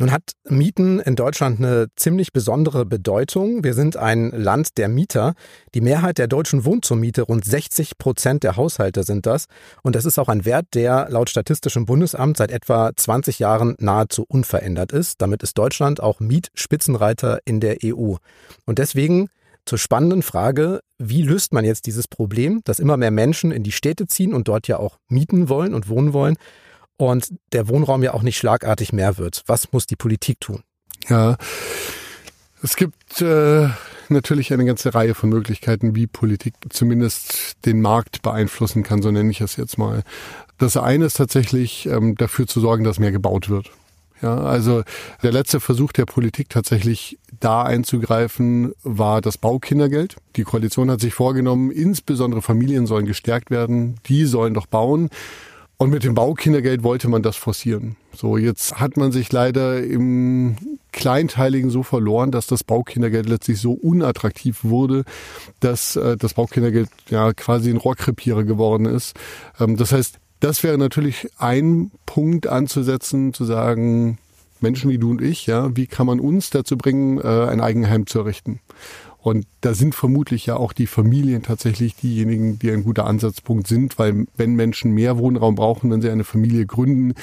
Nun 0.00 0.10
hat 0.10 0.32
Mieten 0.48 0.98
in 0.98 1.14
Deutschland 1.14 1.60
eine 1.60 1.86
ziemlich 1.94 2.32
besondere 2.32 2.84
Bedeutung. 2.84 3.62
Wir 3.62 3.74
sind 3.74 3.96
ein 3.96 4.30
Land 4.30 4.76
der 4.76 4.88
Mieter. 4.88 5.34
Die 5.72 5.80
Mehrheit 5.80 6.18
der 6.18 6.26
Deutschen 6.26 6.64
wohnt 6.64 6.84
zur 6.84 6.96
Miete. 6.96 7.22
Rund 7.22 7.44
60 7.44 7.96
Prozent 7.96 8.42
der 8.42 8.56
Haushalte 8.56 9.04
sind 9.04 9.24
das. 9.24 9.46
Und 9.82 9.94
das 9.94 10.04
ist 10.04 10.18
auch 10.18 10.28
ein 10.28 10.44
Wert, 10.44 10.66
der 10.74 11.06
laut 11.10 11.30
Statistischem 11.30 11.86
Bundesamt 11.86 12.38
seit 12.38 12.50
etwa 12.50 12.90
20 12.94 13.38
Jahren 13.38 13.76
nahezu 13.78 14.24
unverändert 14.26 14.90
ist. 14.90 15.22
Damit 15.22 15.44
ist 15.44 15.56
Deutschland 15.58 16.02
auch 16.02 16.18
Mietspitzenreiter 16.18 17.38
in 17.44 17.60
der 17.60 17.78
EU. 17.84 18.16
Und 18.66 18.80
deswegen 18.80 19.28
zur 19.64 19.78
spannenden 19.78 20.22
Frage, 20.22 20.80
wie 20.98 21.22
löst 21.22 21.52
man 21.52 21.64
jetzt 21.64 21.86
dieses 21.86 22.08
Problem, 22.08 22.62
dass 22.64 22.80
immer 22.80 22.96
mehr 22.96 23.12
Menschen 23.12 23.52
in 23.52 23.62
die 23.62 23.72
Städte 23.72 24.08
ziehen 24.08 24.34
und 24.34 24.48
dort 24.48 24.66
ja 24.66 24.78
auch 24.78 24.98
mieten 25.08 25.48
wollen 25.48 25.72
und 25.72 25.88
wohnen 25.88 26.12
wollen? 26.12 26.36
Und 26.96 27.28
der 27.52 27.68
Wohnraum 27.68 28.02
ja 28.02 28.14
auch 28.14 28.22
nicht 28.22 28.38
schlagartig 28.38 28.92
mehr 28.92 29.18
wird. 29.18 29.42
Was 29.46 29.72
muss 29.72 29.86
die 29.86 29.96
Politik 29.96 30.40
tun? 30.40 30.62
Ja. 31.08 31.36
Es 32.62 32.76
gibt 32.76 33.20
äh, 33.20 33.68
natürlich 34.08 34.52
eine 34.52 34.64
ganze 34.64 34.94
Reihe 34.94 35.14
von 35.14 35.28
Möglichkeiten, 35.28 35.94
wie 35.94 36.06
Politik 36.06 36.54
zumindest 36.70 37.64
den 37.66 37.82
Markt 37.82 38.22
beeinflussen 38.22 38.82
kann, 38.82 39.02
so 39.02 39.10
nenne 39.10 39.30
ich 39.30 39.40
es 39.40 39.56
jetzt 39.56 39.76
mal. 39.76 40.02
Das 40.58 40.76
eine 40.76 41.06
ist 41.06 41.18
tatsächlich 41.18 41.86
ähm, 41.86 42.14
dafür 42.14 42.46
zu 42.46 42.60
sorgen, 42.60 42.84
dass 42.84 42.98
mehr 42.98 43.12
gebaut 43.12 43.48
wird. 43.48 43.70
Ja, 44.22 44.38
also 44.38 44.82
der 45.22 45.32
letzte 45.32 45.60
Versuch 45.60 45.92
der 45.92 46.06
Politik 46.06 46.48
tatsächlich 46.48 47.18
da 47.40 47.62
einzugreifen 47.62 48.72
war 48.82 49.20
das 49.20 49.36
Baukindergeld. 49.36 50.16
Die 50.36 50.44
Koalition 50.44 50.90
hat 50.90 51.00
sich 51.00 51.12
vorgenommen, 51.12 51.70
insbesondere 51.70 52.40
Familien 52.40 52.86
sollen 52.86 53.04
gestärkt 53.04 53.50
werden, 53.50 53.96
die 54.06 54.24
sollen 54.24 54.54
doch 54.54 54.66
bauen. 54.66 55.10
Und 55.84 55.90
mit 55.90 56.02
dem 56.02 56.14
Baukindergeld 56.14 56.82
wollte 56.82 57.10
man 57.10 57.22
das 57.22 57.36
forcieren. 57.36 57.96
So, 58.14 58.38
jetzt 58.38 58.80
hat 58.80 58.96
man 58.96 59.12
sich 59.12 59.30
leider 59.30 59.84
im 59.84 60.56
Kleinteiligen 60.92 61.68
so 61.68 61.82
verloren, 61.82 62.30
dass 62.30 62.46
das 62.46 62.64
Baukindergeld 62.64 63.28
letztlich 63.28 63.60
so 63.60 63.72
unattraktiv 63.72 64.60
wurde, 64.64 65.04
dass 65.60 65.96
äh, 65.96 66.16
das 66.16 66.32
Baukindergeld 66.32 66.88
ja 67.10 67.34
quasi 67.34 67.68
ein 67.68 67.76
Rohrkrepierer 67.76 68.44
geworden 68.44 68.86
ist. 68.86 69.14
Ähm, 69.60 69.76
das 69.76 69.92
heißt, 69.92 70.16
das 70.40 70.62
wäre 70.62 70.78
natürlich 70.78 71.28
ein 71.36 71.90
Punkt 72.06 72.46
anzusetzen, 72.46 73.34
zu 73.34 73.44
sagen, 73.44 74.16
Menschen 74.60 74.88
wie 74.88 74.96
du 74.96 75.10
und 75.10 75.20
ich, 75.20 75.46
ja, 75.46 75.76
wie 75.76 75.86
kann 75.86 76.06
man 76.06 76.18
uns 76.18 76.48
dazu 76.48 76.78
bringen, 76.78 77.18
äh, 77.18 77.26
ein 77.26 77.60
Eigenheim 77.60 78.06
zu 78.06 78.20
errichten? 78.20 78.60
Und 79.24 79.46
da 79.62 79.72
sind 79.72 79.94
vermutlich 79.94 80.44
ja 80.44 80.56
auch 80.56 80.74
die 80.74 80.86
Familien 80.86 81.42
tatsächlich 81.42 81.96
diejenigen, 81.96 82.58
die 82.58 82.70
ein 82.70 82.84
guter 82.84 83.06
Ansatzpunkt 83.06 83.66
sind, 83.66 83.98
weil 83.98 84.26
wenn 84.36 84.54
Menschen 84.54 84.92
mehr 84.92 85.16
Wohnraum 85.16 85.54
brauchen, 85.54 85.90
wenn 85.90 86.02
sie 86.02 86.10
eine 86.10 86.24
Familie 86.24 86.66
gründen, 86.66 87.14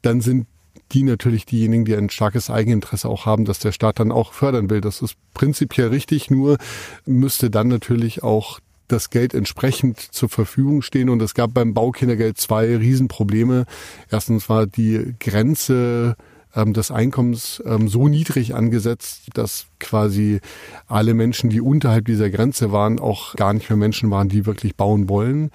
dann 0.00 0.22
sind 0.22 0.46
die 0.92 1.02
natürlich 1.02 1.44
diejenigen, 1.44 1.84
die 1.84 1.94
ein 1.94 2.08
starkes 2.08 2.48
Eigeninteresse 2.48 3.10
auch 3.10 3.26
haben, 3.26 3.44
dass 3.44 3.58
der 3.58 3.72
Staat 3.72 4.00
dann 4.00 4.10
auch 4.10 4.32
fördern 4.32 4.70
will. 4.70 4.80
Das 4.80 5.02
ist 5.02 5.16
prinzipiell 5.34 5.88
richtig, 5.88 6.30
nur 6.30 6.56
müsste 7.04 7.50
dann 7.50 7.68
natürlich 7.68 8.22
auch 8.22 8.60
das 8.88 9.10
Geld 9.10 9.34
entsprechend 9.34 10.00
zur 10.00 10.30
Verfügung 10.30 10.80
stehen. 10.80 11.10
Und 11.10 11.20
es 11.20 11.34
gab 11.34 11.52
beim 11.52 11.74
Baukindergeld 11.74 12.38
zwei 12.38 12.74
Riesenprobleme. 12.74 13.66
Erstens 14.10 14.48
war 14.48 14.66
die 14.66 15.14
Grenze 15.20 16.16
ähm, 16.54 16.72
des 16.72 16.90
Einkommens 16.90 17.62
ähm, 17.66 17.88
so 17.88 18.08
niedrig 18.08 18.54
angesetzt, 18.54 19.28
dass 19.34 19.66
quasi 19.78 20.40
alle 20.86 21.14
Menschen, 21.14 21.50
die 21.50 21.60
unterhalb 21.60 22.06
dieser 22.06 22.30
Grenze 22.30 22.72
waren, 22.72 22.98
auch 22.98 23.34
gar 23.36 23.52
nicht 23.52 23.68
mehr 23.70 23.76
Menschen 23.76 24.10
waren, 24.10 24.28
die 24.28 24.46
wirklich 24.46 24.76
bauen 24.76 25.08
wollen. 25.08 25.50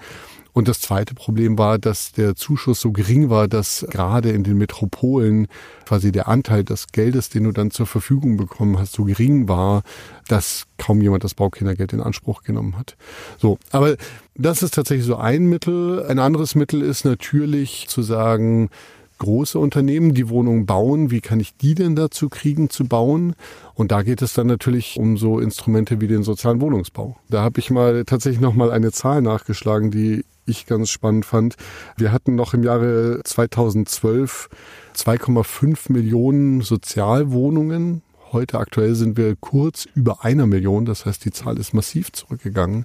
Und 0.56 0.68
das 0.68 0.80
zweite 0.80 1.12
Problem 1.14 1.58
war, 1.58 1.78
dass 1.78 2.12
der 2.12 2.34
Zuschuss 2.34 2.80
so 2.80 2.90
gering 2.90 3.28
war, 3.28 3.46
dass 3.46 3.86
gerade 3.90 4.30
in 4.30 4.42
den 4.42 4.56
Metropolen 4.56 5.48
quasi 5.84 6.12
der 6.12 6.28
Anteil 6.28 6.64
des 6.64 6.86
Geldes, 6.92 7.28
den 7.28 7.44
du 7.44 7.52
dann 7.52 7.70
zur 7.70 7.86
Verfügung 7.86 8.38
bekommen 8.38 8.78
hast, 8.78 8.94
so 8.94 9.04
gering 9.04 9.48
war, 9.48 9.82
dass 10.28 10.64
kaum 10.78 11.02
jemand 11.02 11.24
das 11.24 11.34
Baukindergeld 11.34 11.92
in 11.92 12.00
Anspruch 12.00 12.42
genommen 12.42 12.78
hat. 12.78 12.96
So. 13.36 13.58
Aber 13.70 13.96
das 14.34 14.62
ist 14.62 14.72
tatsächlich 14.72 15.06
so 15.06 15.16
ein 15.16 15.44
Mittel. 15.44 16.06
Ein 16.06 16.18
anderes 16.18 16.54
Mittel 16.54 16.80
ist 16.80 17.04
natürlich 17.04 17.86
zu 17.88 18.00
sagen, 18.00 18.70
große 19.18 19.58
Unternehmen, 19.58 20.14
die 20.14 20.28
Wohnungen 20.28 20.66
bauen. 20.66 21.10
Wie 21.10 21.20
kann 21.20 21.40
ich 21.40 21.56
die 21.56 21.74
denn 21.74 21.96
dazu 21.96 22.28
kriegen 22.28 22.70
zu 22.70 22.86
bauen? 22.86 23.34
Und 23.74 23.92
da 23.92 24.02
geht 24.02 24.22
es 24.22 24.34
dann 24.34 24.46
natürlich 24.46 24.98
um 24.98 25.16
so 25.16 25.38
Instrumente 25.38 26.00
wie 26.00 26.06
den 26.06 26.22
sozialen 26.22 26.60
Wohnungsbau. 26.60 27.16
Da 27.28 27.42
habe 27.42 27.60
ich 27.60 27.70
mal 27.70 28.04
tatsächlich 28.04 28.40
noch 28.40 28.54
mal 28.54 28.70
eine 28.70 28.92
Zahl 28.92 29.22
nachgeschlagen, 29.22 29.90
die 29.90 30.24
ich 30.46 30.66
ganz 30.66 30.90
spannend 30.90 31.26
fand. 31.26 31.56
Wir 31.96 32.12
hatten 32.12 32.34
noch 32.34 32.54
im 32.54 32.62
Jahre 32.62 33.20
2012 33.24 34.48
2,5 34.96 35.92
Millionen 35.92 36.62
Sozialwohnungen 36.62 38.02
Heute 38.32 38.58
aktuell 38.58 38.94
sind 38.94 39.16
wir 39.16 39.36
kurz 39.36 39.86
über 39.94 40.24
einer 40.24 40.46
Million. 40.46 40.84
Das 40.84 41.06
heißt, 41.06 41.24
die 41.24 41.30
Zahl 41.30 41.58
ist 41.58 41.74
massiv 41.74 42.12
zurückgegangen. 42.12 42.84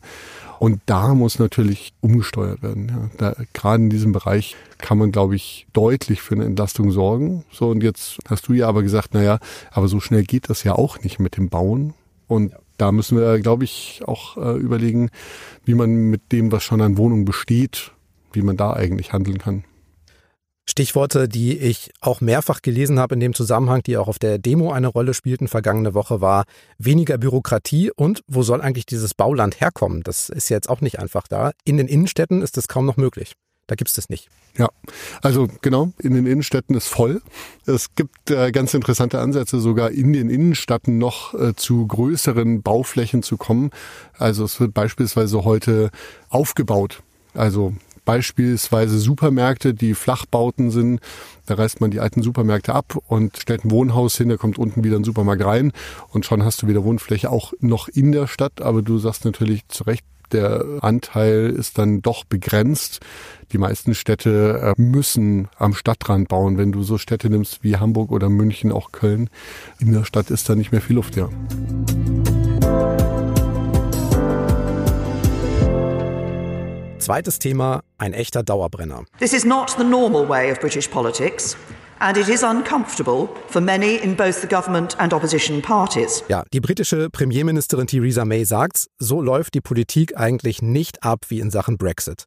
Und 0.60 0.82
da 0.86 1.16
muss 1.16 1.40
natürlich 1.40 1.94
umgesteuert 2.02 2.62
werden. 2.62 2.90
Ja. 2.90 3.10
Da, 3.18 3.44
gerade 3.54 3.84
in 3.84 3.90
diesem 3.90 4.12
Bereich 4.12 4.56
kann 4.78 4.98
man, 4.98 5.12
glaube 5.12 5.36
ich, 5.36 5.66
deutlich 5.74 6.22
für 6.22 6.36
eine 6.36 6.46
Entlastung 6.46 6.92
sorgen. 6.92 7.44
So, 7.52 7.70
und 7.70 7.82
jetzt 7.82 8.20
hast 8.30 8.48
du 8.48 8.54
ja 8.54 8.68
aber 8.68 8.84
gesagt, 8.84 9.10
na 9.14 9.24
ja, 9.24 9.40
aber 9.72 9.88
so 9.88 10.00
schnell 10.00 10.24
geht 10.24 10.50
das 10.50 10.64
ja 10.64 10.74
auch 10.74 11.00
nicht 11.00 11.20
mit 11.20 11.38
dem 11.38 11.50
Bauen. 11.50 11.96
Und 12.28 12.54
da 12.78 12.92
müssen 12.92 13.18
wir, 13.18 13.40
glaube 13.40 13.64
ich, 13.64 14.02
auch 14.06 14.38
äh, 14.38 14.58
überlegen, 14.58 15.10
wie 15.66 15.74
man 15.74 16.10
mit 16.10 16.32
dem, 16.32 16.52
was 16.52 16.64
schon 16.64 16.82
an 16.82 16.98
Wohnungen 16.98 17.26
besteht, 17.26 17.92
wie 18.34 18.42
man 18.42 18.58
da 18.58 18.74
eigentlich 18.74 19.14
handeln 19.14 19.38
kann. 19.40 19.64
Stichworte, 20.70 21.28
die 21.28 21.58
ich 21.58 21.92
auch 22.02 22.22
mehrfach 22.22 22.62
gelesen 22.62 23.00
habe 23.00 23.16
in 23.16 23.20
dem 23.20 23.34
Zusammenhang, 23.34 23.84
die 23.84 23.98
auch 23.98 24.08
auf 24.08 24.20
der 24.20 24.38
Demo 24.38 24.72
eine 24.72 24.88
Rolle 24.88 25.14
spielten 25.14 25.48
vergangene 25.48 25.94
Woche, 25.94 26.22
war 26.22 26.46
weniger 26.78 27.18
Bürokratie 27.18 27.92
und 27.92 28.24
wo 28.28 28.44
soll 28.44 28.62
eigentlich 28.62 28.86
dieses 28.86 29.14
Bauland 29.14 29.60
herkommen? 29.60 30.04
Das 30.04 30.30
ist 30.30 30.50
jetzt 30.50 30.70
auch 30.70 30.82
nicht 30.82 31.00
einfach 31.00 31.28
da. 31.28 31.52
In 31.66 31.78
den 31.78 31.88
Innenstädten 31.88 32.42
ist 32.42 32.58
das 32.58 32.68
kaum 32.68 32.86
noch 32.86 32.98
möglich. 32.98 33.34
Da 33.68 33.76
gibt 33.76 33.90
es 33.90 33.96
das 33.96 34.10
nicht. 34.10 34.28
Ja, 34.58 34.70
also 35.22 35.48
genau, 35.62 35.94
in 36.00 36.14
den 36.14 36.26
Innenstädten 36.26 36.76
ist 36.76 36.88
voll. 36.88 37.22
Es 37.66 37.96
gibt 37.96 38.30
äh, 38.30 38.52
ganz 38.52 38.74
interessante 38.74 39.20
Ansätze, 39.20 39.62
sogar 39.62 39.92
in 39.92 40.12
den 40.12 40.30
Innenstädten 40.30 40.98
noch 40.98 41.34
äh, 41.34 41.56
zu 41.56 41.88
größeren 41.88 42.62
Bauflächen 42.62 43.24
zu 43.24 43.38
kommen. 43.38 43.72
Also 44.18 44.44
es 44.44 44.60
wird 44.60 44.74
beispielsweise 44.74 45.46
heute 45.46 45.90
aufgebaut. 46.28 47.02
Also 47.34 47.74
beispielsweise 48.06 48.98
Supermärkte, 49.00 49.74
die 49.74 49.94
Flachbauten 49.94 50.72
sind. 50.72 51.00
Da 51.46 51.56
reißt 51.56 51.82
man 51.82 51.92
die 51.92 52.00
alten 52.00 52.22
Supermärkte 52.22 52.74
ab 52.74 52.98
und 53.08 53.38
stellt 53.38 53.66
ein 53.66 53.72
Wohnhaus 53.72 54.18
hin, 54.18 54.30
da 54.30 54.38
kommt 54.38 54.58
unten 54.58 54.84
wieder 54.84 54.98
ein 54.98 55.04
Supermarkt 55.04 55.44
rein 55.44 55.72
und 56.10 56.26
schon 56.26 56.44
hast 56.44 56.62
du 56.62 56.68
wieder 56.68 56.84
Wohnfläche 56.84 57.30
auch 57.30 57.54
noch 57.60 57.88
in 57.88 58.12
der 58.12 58.28
Stadt. 58.28 58.62
Aber 58.62 58.82
du 58.82 58.98
sagst 58.98 59.26
natürlich 59.26 59.68
zu 59.68 59.84
Recht, 59.84 60.06
der 60.32 60.80
Anteil 60.82 61.50
ist 61.50 61.78
dann 61.78 62.02
doch 62.02 62.24
begrenzt. 62.24 63.00
Die 63.52 63.58
meisten 63.58 63.94
Städte 63.94 64.76
äh, 64.78 64.82
müssen 64.82 65.50
am 65.58 65.74
Stadtrand 65.74 66.30
bauen. 66.30 66.58
Wenn 66.58 66.72
du 66.72 66.84
so 66.84 66.98
Städte 66.98 67.30
nimmst 67.30 67.64
wie 67.64 67.78
Hamburg 67.78 68.12
oder 68.12 68.30
München, 68.30 68.72
auch 68.72 68.92
Köln, 68.92 69.30
in 69.80 69.92
der 69.92 70.06
Stadt 70.06 70.32
ist 70.32 70.48
da 70.50 70.56
nicht 70.56 70.72
mehr 70.72 70.82
viel 70.82 70.96
Luft, 70.96 71.18
ja. 71.18 71.30
Zweites 77.02 77.40
Thema, 77.40 77.82
ein 77.98 78.14
echter 78.14 78.44
Dauerbrenner. 78.44 79.06
This 79.18 79.34
is 79.34 79.44
not 79.44 79.76
the 79.76 79.84
normal 79.84 80.30
way 80.30 80.52
of 80.52 80.60
British 80.60 80.88
politics. 80.88 81.58
And 81.98 82.16
it 82.16 82.30
is 82.30 82.44
uncomfortable 82.44 83.28
for 83.48 83.60
many 83.60 83.96
in 83.96 84.16
both 84.16 84.42
the 84.42 84.48
government 84.48 85.00
and 85.00 85.12
opposition 85.12 85.64
parties. 85.64 86.24
Ja, 86.30 86.44
die 86.54 86.60
britische 86.60 87.10
Premierministerin 87.10 87.88
Theresa 87.88 88.24
May 88.24 88.44
sagt, 88.44 88.88
so 89.00 89.20
läuft 89.20 89.56
die 89.56 89.62
Politik 89.62 90.16
eigentlich 90.16 90.62
nicht 90.62 91.04
ab 91.04 91.26
wie 91.30 91.40
in 91.40 91.50
Sachen 91.50 91.80
Brexit. 91.80 92.26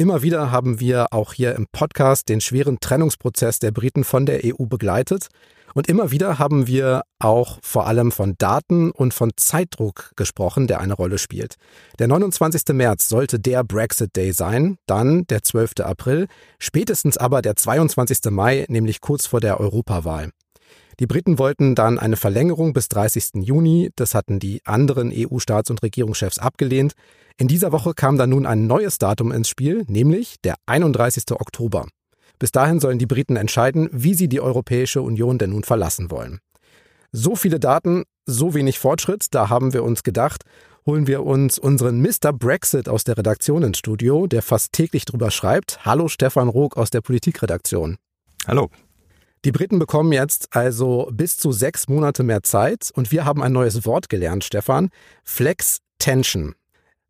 Immer 0.00 0.22
wieder 0.22 0.52
haben 0.52 0.78
wir 0.78 1.12
auch 1.12 1.32
hier 1.32 1.56
im 1.56 1.66
Podcast 1.72 2.28
den 2.28 2.40
schweren 2.40 2.78
Trennungsprozess 2.78 3.58
der 3.58 3.72
Briten 3.72 4.04
von 4.04 4.26
der 4.26 4.42
EU 4.44 4.66
begleitet. 4.66 5.26
Und 5.74 5.88
immer 5.88 6.12
wieder 6.12 6.38
haben 6.38 6.68
wir 6.68 7.02
auch 7.18 7.58
vor 7.62 7.88
allem 7.88 8.12
von 8.12 8.36
Daten 8.38 8.92
und 8.92 9.12
von 9.12 9.32
Zeitdruck 9.36 10.12
gesprochen, 10.14 10.68
der 10.68 10.78
eine 10.78 10.94
Rolle 10.94 11.18
spielt. 11.18 11.56
Der 11.98 12.06
29. 12.06 12.62
März 12.74 13.08
sollte 13.08 13.40
der 13.40 13.64
Brexit 13.64 14.14
Day 14.14 14.32
sein, 14.32 14.78
dann 14.86 15.26
der 15.26 15.42
12. 15.42 15.80
April, 15.80 16.28
spätestens 16.60 17.18
aber 17.18 17.42
der 17.42 17.56
22. 17.56 18.30
Mai, 18.30 18.66
nämlich 18.68 19.00
kurz 19.00 19.26
vor 19.26 19.40
der 19.40 19.58
Europawahl. 19.58 20.30
Die 21.00 21.06
Briten 21.06 21.38
wollten 21.38 21.76
dann 21.76 21.98
eine 21.98 22.16
Verlängerung 22.16 22.72
bis 22.72 22.88
30. 22.88 23.44
Juni, 23.44 23.90
das 23.94 24.14
hatten 24.14 24.40
die 24.40 24.60
anderen 24.64 25.12
EU-Staats- 25.12 25.70
und 25.70 25.82
Regierungschefs 25.82 26.40
abgelehnt. 26.40 26.94
In 27.36 27.46
dieser 27.46 27.70
Woche 27.70 27.94
kam 27.94 28.18
dann 28.18 28.30
nun 28.30 28.46
ein 28.46 28.66
neues 28.66 28.98
Datum 28.98 29.30
ins 29.30 29.48
Spiel, 29.48 29.84
nämlich 29.86 30.40
der 30.42 30.56
31. 30.66 31.30
Oktober. 31.32 31.86
Bis 32.40 32.50
dahin 32.50 32.80
sollen 32.80 32.98
die 32.98 33.06
Briten 33.06 33.36
entscheiden, 33.36 33.88
wie 33.92 34.14
sie 34.14 34.28
die 34.28 34.40
Europäische 34.40 35.00
Union 35.00 35.38
denn 35.38 35.50
nun 35.50 35.62
verlassen 35.62 36.10
wollen. 36.10 36.40
So 37.12 37.36
viele 37.36 37.60
Daten, 37.60 38.02
so 38.26 38.54
wenig 38.54 38.80
Fortschritt, 38.80 39.26
da 39.30 39.48
haben 39.48 39.72
wir 39.72 39.84
uns 39.84 40.02
gedacht, 40.02 40.42
holen 40.84 41.06
wir 41.06 41.24
uns 41.24 41.58
unseren 41.58 42.00
Mr. 42.02 42.32
Brexit 42.32 42.88
aus 42.88 43.04
der 43.04 43.16
Redaktion 43.16 43.62
ins 43.62 43.78
Studio, 43.78 44.26
der 44.26 44.42
fast 44.42 44.72
täglich 44.72 45.04
drüber 45.04 45.30
schreibt. 45.30 45.84
Hallo 45.84 46.08
Stefan 46.08 46.48
Rook 46.48 46.76
aus 46.76 46.90
der 46.90 47.02
Politikredaktion. 47.02 47.98
Hallo. 48.46 48.68
Die 49.44 49.52
Briten 49.52 49.78
bekommen 49.78 50.12
jetzt 50.12 50.56
also 50.56 51.08
bis 51.12 51.36
zu 51.36 51.52
sechs 51.52 51.88
Monate 51.88 52.24
mehr 52.24 52.42
Zeit 52.42 52.90
und 52.94 53.12
wir 53.12 53.24
haben 53.24 53.42
ein 53.42 53.52
neues 53.52 53.86
Wort 53.86 54.08
gelernt, 54.08 54.44
Stefan. 54.44 54.90
Flex 55.22 55.78
Tension. 55.98 56.54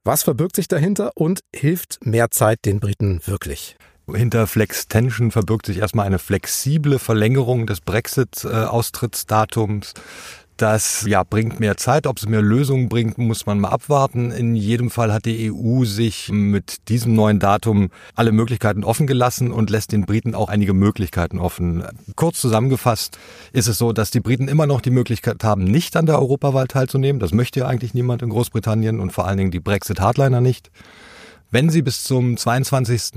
Was 0.05 0.23
verbirgt 0.23 0.57
sich 0.57 0.69
dahinter 0.69 1.13
und 1.15 1.41
hilft 1.55 2.05
mehr 2.05 2.31
Zeit 2.31 2.65
den 2.65 2.81
Briten 2.81 3.21
wirklich? 3.27 3.77
Hinter 4.15 4.47
Flex 4.47 4.89
Tension 4.89 5.31
verbirgt 5.31 5.67
sich 5.67 5.77
erstmal 5.79 6.07
eine 6.07 6.19
flexible 6.19 6.99
Verlängerung 6.99 7.67
des 7.67 7.83
Brexit-Austrittsdatums. 7.83 9.93
Das 10.59 11.05
ja, 11.07 11.23
bringt 11.23 11.61
mehr 11.61 11.77
Zeit. 11.77 12.09
Ob 12.09 12.19
es 12.19 12.27
mehr 12.27 12.43
Lösungen 12.43 12.89
bringt, 12.89 13.17
muss 13.17 13.47
man 13.47 13.61
mal 13.61 13.69
abwarten. 13.69 14.33
In 14.33 14.57
jedem 14.57 14.91
Fall 14.91 15.13
hat 15.13 15.25
die 15.25 15.53
EU 15.53 15.85
sich 15.85 16.33
mit 16.33 16.89
diesem 16.89 17.15
neuen 17.15 17.39
Datum 17.39 17.91
alle 18.17 18.33
Möglichkeiten 18.33 18.83
offen 18.83 19.07
gelassen 19.07 19.53
und 19.53 19.71
lässt 19.71 19.93
den 19.93 20.05
Briten 20.05 20.35
auch 20.35 20.49
einige 20.49 20.75
Möglichkeiten 20.75 21.39
offen. 21.39 21.85
Kurz 22.17 22.41
zusammengefasst 22.41 23.19
ist 23.53 23.69
es 23.69 23.79
so, 23.79 23.93
dass 23.93 24.11
die 24.11 24.19
Briten 24.19 24.49
immer 24.49 24.67
noch 24.67 24.81
die 24.81 24.91
Möglichkeit 24.91 25.45
haben, 25.45 25.63
nicht 25.63 25.95
an 25.95 26.07
der 26.07 26.19
Europawahl 26.19 26.67
teilzunehmen. 26.67 27.21
Das 27.21 27.33
möchte 27.33 27.61
ja 27.61 27.69
eigentlich 27.69 27.95
niemand 27.95 28.23
in 28.23 28.31
Großbritannien 28.31 28.99
und 28.99 29.13
vor 29.13 29.29
allen 29.29 29.39
Dingen 29.39 29.53
die 29.53 29.61
Brexit-Hardliner 29.61 30.41
nicht. 30.41 30.73
Wenn 31.53 31.71
sie 31.71 31.83
bis 31.83 32.03
zum 32.03 32.37
22. 32.37 33.15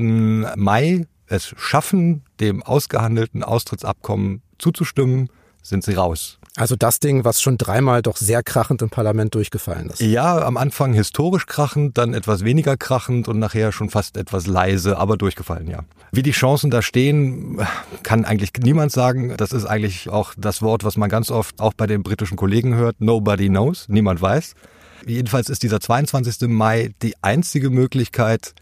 Mai 0.58 1.08
es 1.26 1.56
schaffen, 1.58 2.22
dem 2.40 2.62
ausgehandelten 2.62 3.42
Austrittsabkommen 3.42 4.44
zuzustimmen, 4.60 5.30
sind 5.64 5.84
sie 5.84 5.94
raus. 5.96 6.38
Also 6.58 6.76
das 6.76 7.00
Ding, 7.00 7.24
was 7.24 7.42
schon 7.42 7.58
dreimal 7.58 8.02
doch 8.02 8.18
sehr 8.18 8.44
krachend 8.44 8.82
im 8.82 8.90
Parlament 8.90 9.36
durchgefallen 9.36 9.90
ist. 9.90 10.02
Ja, 10.02 10.46
am 10.46 10.58
Anfang 10.58 10.94
historisch 10.94 11.46
krachend, 11.46 11.98
dann 11.98 12.14
etwas 12.14 12.44
weniger 12.44 12.76
krachend 12.76 13.30
und 13.30 13.40
nachher 13.40 13.72
schon 13.72 13.90
fast 13.90 14.18
etwas 14.18 14.48
leise, 14.48 14.98
aber 14.98 15.16
durchgefallen, 15.16 15.70
ja. 15.70 15.86
Wie 16.12 16.24
die 16.24 16.32
Chancen 16.32 16.70
da 16.70 16.82
stehen, 16.82 17.66
kann 18.04 18.26
eigentlich 18.26 18.52
niemand 18.62 18.92
sagen. 18.92 19.36
Das 19.38 19.54
ist 19.54 19.66
eigentlich 19.66 20.10
auch 20.10 20.34
das 20.38 20.62
Wort, 20.62 20.84
was 20.84 20.98
man 20.98 21.10
ganz 21.10 21.32
oft 21.32 21.62
auch 21.62 21.74
bei 21.74 21.88
den 21.88 22.04
britischen 22.04 22.36
Kollegen 22.36 22.76
hört. 22.76 23.00
Nobody 23.00 23.48
knows, 23.48 23.88
niemand 23.88 24.22
weiß. 24.22 24.56
Jedenfalls 25.06 25.50
ist 25.50 25.64
dieser 25.64 25.80
22. 25.80 26.50
Mai 26.50 26.92
die 27.02 27.14
einzige 27.22 27.70
Möglichkeit, 27.70 28.54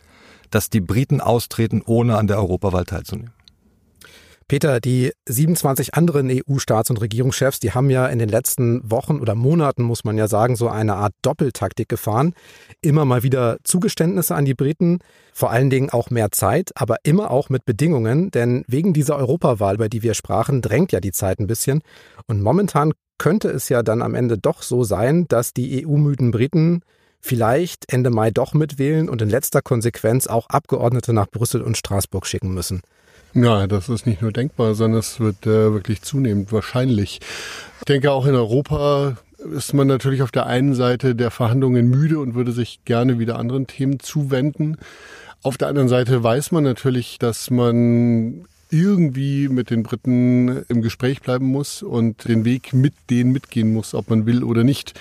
dass 0.51 0.69
die 0.69 0.81
Briten 0.81 1.21
austreten, 1.21 1.81
ohne 1.83 2.17
an 2.17 2.27
der 2.27 2.37
Europawahl 2.37 2.85
teilzunehmen. 2.85 3.31
Peter, 4.49 4.79
die 4.79 5.11
27 5.27 5.93
anderen 5.93 6.27
EU-Staats- 6.27 6.89
und 6.89 6.99
Regierungschefs, 6.99 7.59
die 7.59 7.73
haben 7.73 7.91
ja 7.91 8.07
in 8.07 8.17
den 8.17 8.29
letzten 8.29 8.81
Wochen 8.89 9.19
oder 9.19 9.35
Monaten, 9.35 9.83
muss 9.83 10.03
man 10.03 10.17
ja 10.17 10.27
sagen, 10.27 10.55
so 10.55 10.67
eine 10.67 10.95
Art 10.95 11.13
Doppeltaktik 11.21 11.87
gefahren. 11.87 12.33
Immer 12.81 13.05
mal 13.05 13.21
wieder 13.21 13.57
Zugeständnisse 13.63 14.33
an 14.33 14.45
die 14.45 14.55
Briten, 14.55 15.01
vor 15.33 15.51
allen 15.51 15.69
Dingen 15.69 15.91
auch 15.91 16.09
mehr 16.09 16.31
Zeit, 16.31 16.71
aber 16.73 16.97
immer 17.03 17.29
auch 17.29 17.49
mit 17.49 17.63
Bedingungen, 17.65 18.31
denn 18.31 18.63
wegen 18.67 18.91
dieser 18.91 19.17
Europawahl, 19.17 19.75
über 19.75 19.87
die 19.87 20.01
wir 20.01 20.15
sprachen, 20.15 20.63
drängt 20.63 20.91
ja 20.91 20.99
die 20.99 21.11
Zeit 21.11 21.39
ein 21.39 21.45
bisschen. 21.45 21.83
Und 22.25 22.41
momentan 22.41 22.93
könnte 23.19 23.49
es 23.49 23.69
ja 23.69 23.83
dann 23.83 24.01
am 24.01 24.15
Ende 24.15 24.39
doch 24.39 24.63
so 24.63 24.83
sein, 24.83 25.27
dass 25.27 25.53
die 25.53 25.85
EU-müden 25.85 26.31
Briten 26.31 26.81
vielleicht 27.21 27.93
Ende 27.93 28.09
Mai 28.09 28.31
doch 28.31 28.55
mitwählen 28.55 29.09
und 29.09 29.21
in 29.21 29.29
letzter 29.29 29.61
Konsequenz 29.61 30.25
auch 30.25 30.49
Abgeordnete 30.49 31.13
nach 31.13 31.29
Brüssel 31.29 31.61
und 31.61 31.77
Straßburg 31.77 32.25
schicken 32.25 32.51
müssen. 32.51 32.81
Ja, 33.33 33.67
das 33.67 33.89
ist 33.89 34.07
nicht 34.07 34.21
nur 34.21 34.31
denkbar, 34.31 34.73
sondern 34.73 34.99
es 34.99 35.19
wird 35.19 35.45
äh, 35.45 35.71
wirklich 35.71 36.01
zunehmend 36.01 36.51
wahrscheinlich. 36.51 37.19
Ich 37.79 37.85
denke, 37.85 38.11
auch 38.11 38.25
in 38.25 38.35
Europa 38.35 39.17
ist 39.55 39.73
man 39.73 39.87
natürlich 39.87 40.21
auf 40.21 40.31
der 40.31 40.47
einen 40.47 40.73
Seite 40.73 41.15
der 41.15 41.31
Verhandlungen 41.31 41.87
müde 41.89 42.19
und 42.19 42.35
würde 42.35 42.51
sich 42.51 42.79
gerne 42.85 43.19
wieder 43.19 43.37
anderen 43.37 43.67
Themen 43.67 43.99
zuwenden. 43.99 44.77
Auf 45.43 45.57
der 45.57 45.69
anderen 45.69 45.87
Seite 45.87 46.21
weiß 46.21 46.51
man 46.51 46.63
natürlich, 46.63 47.17
dass 47.19 47.49
man 47.49 48.45
irgendwie 48.71 49.47
mit 49.47 49.69
den 49.69 49.83
Briten 49.83 50.63
im 50.67 50.81
Gespräch 50.81 51.21
bleiben 51.21 51.45
muss 51.45 51.81
und 51.81 52.27
den 52.27 52.45
Weg 52.45 52.73
mit 52.73 52.93
denen 53.09 53.31
mitgehen 53.31 53.73
muss, 53.73 53.93
ob 53.93 54.09
man 54.09 54.25
will 54.25 54.43
oder 54.43 54.63
nicht. 54.63 54.99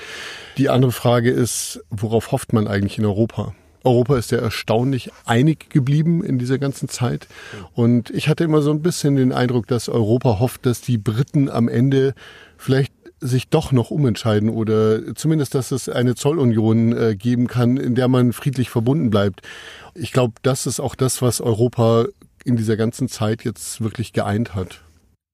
Die 0.56 0.68
andere 0.68 0.92
Frage 0.92 1.30
ist, 1.30 1.80
worauf 1.90 2.32
hofft 2.32 2.52
man 2.52 2.66
eigentlich 2.66 2.98
in 2.98 3.04
Europa? 3.04 3.54
Europa 3.84 4.18
ist 4.18 4.30
ja 4.30 4.38
erstaunlich 4.38 5.10
einig 5.24 5.70
geblieben 5.70 6.24
in 6.24 6.38
dieser 6.38 6.58
ganzen 6.58 6.88
Zeit. 6.88 7.28
Und 7.74 8.10
ich 8.10 8.28
hatte 8.28 8.44
immer 8.44 8.62
so 8.62 8.70
ein 8.70 8.82
bisschen 8.82 9.16
den 9.16 9.32
Eindruck, 9.32 9.66
dass 9.66 9.88
Europa 9.88 10.38
hofft, 10.38 10.66
dass 10.66 10.80
die 10.80 10.98
Briten 10.98 11.48
am 11.48 11.68
Ende 11.68 12.14
vielleicht 12.56 12.92
sich 13.20 13.48
doch 13.48 13.72
noch 13.72 13.90
umentscheiden 13.90 14.48
oder 14.48 15.14
zumindest, 15.14 15.54
dass 15.54 15.72
es 15.72 15.88
eine 15.88 16.14
Zollunion 16.14 16.96
äh, 16.96 17.16
geben 17.16 17.48
kann, 17.48 17.76
in 17.76 17.94
der 17.94 18.08
man 18.08 18.32
friedlich 18.32 18.70
verbunden 18.70 19.10
bleibt. 19.10 19.42
Ich 19.94 20.12
glaube, 20.12 20.34
das 20.42 20.66
ist 20.66 20.78
auch 20.78 20.94
das, 20.94 21.20
was 21.20 21.40
Europa 21.40 22.06
in 22.44 22.56
dieser 22.56 22.76
ganzen 22.76 23.08
Zeit 23.08 23.44
jetzt 23.44 23.80
wirklich 23.80 24.12
geeint 24.12 24.54
hat. 24.54 24.82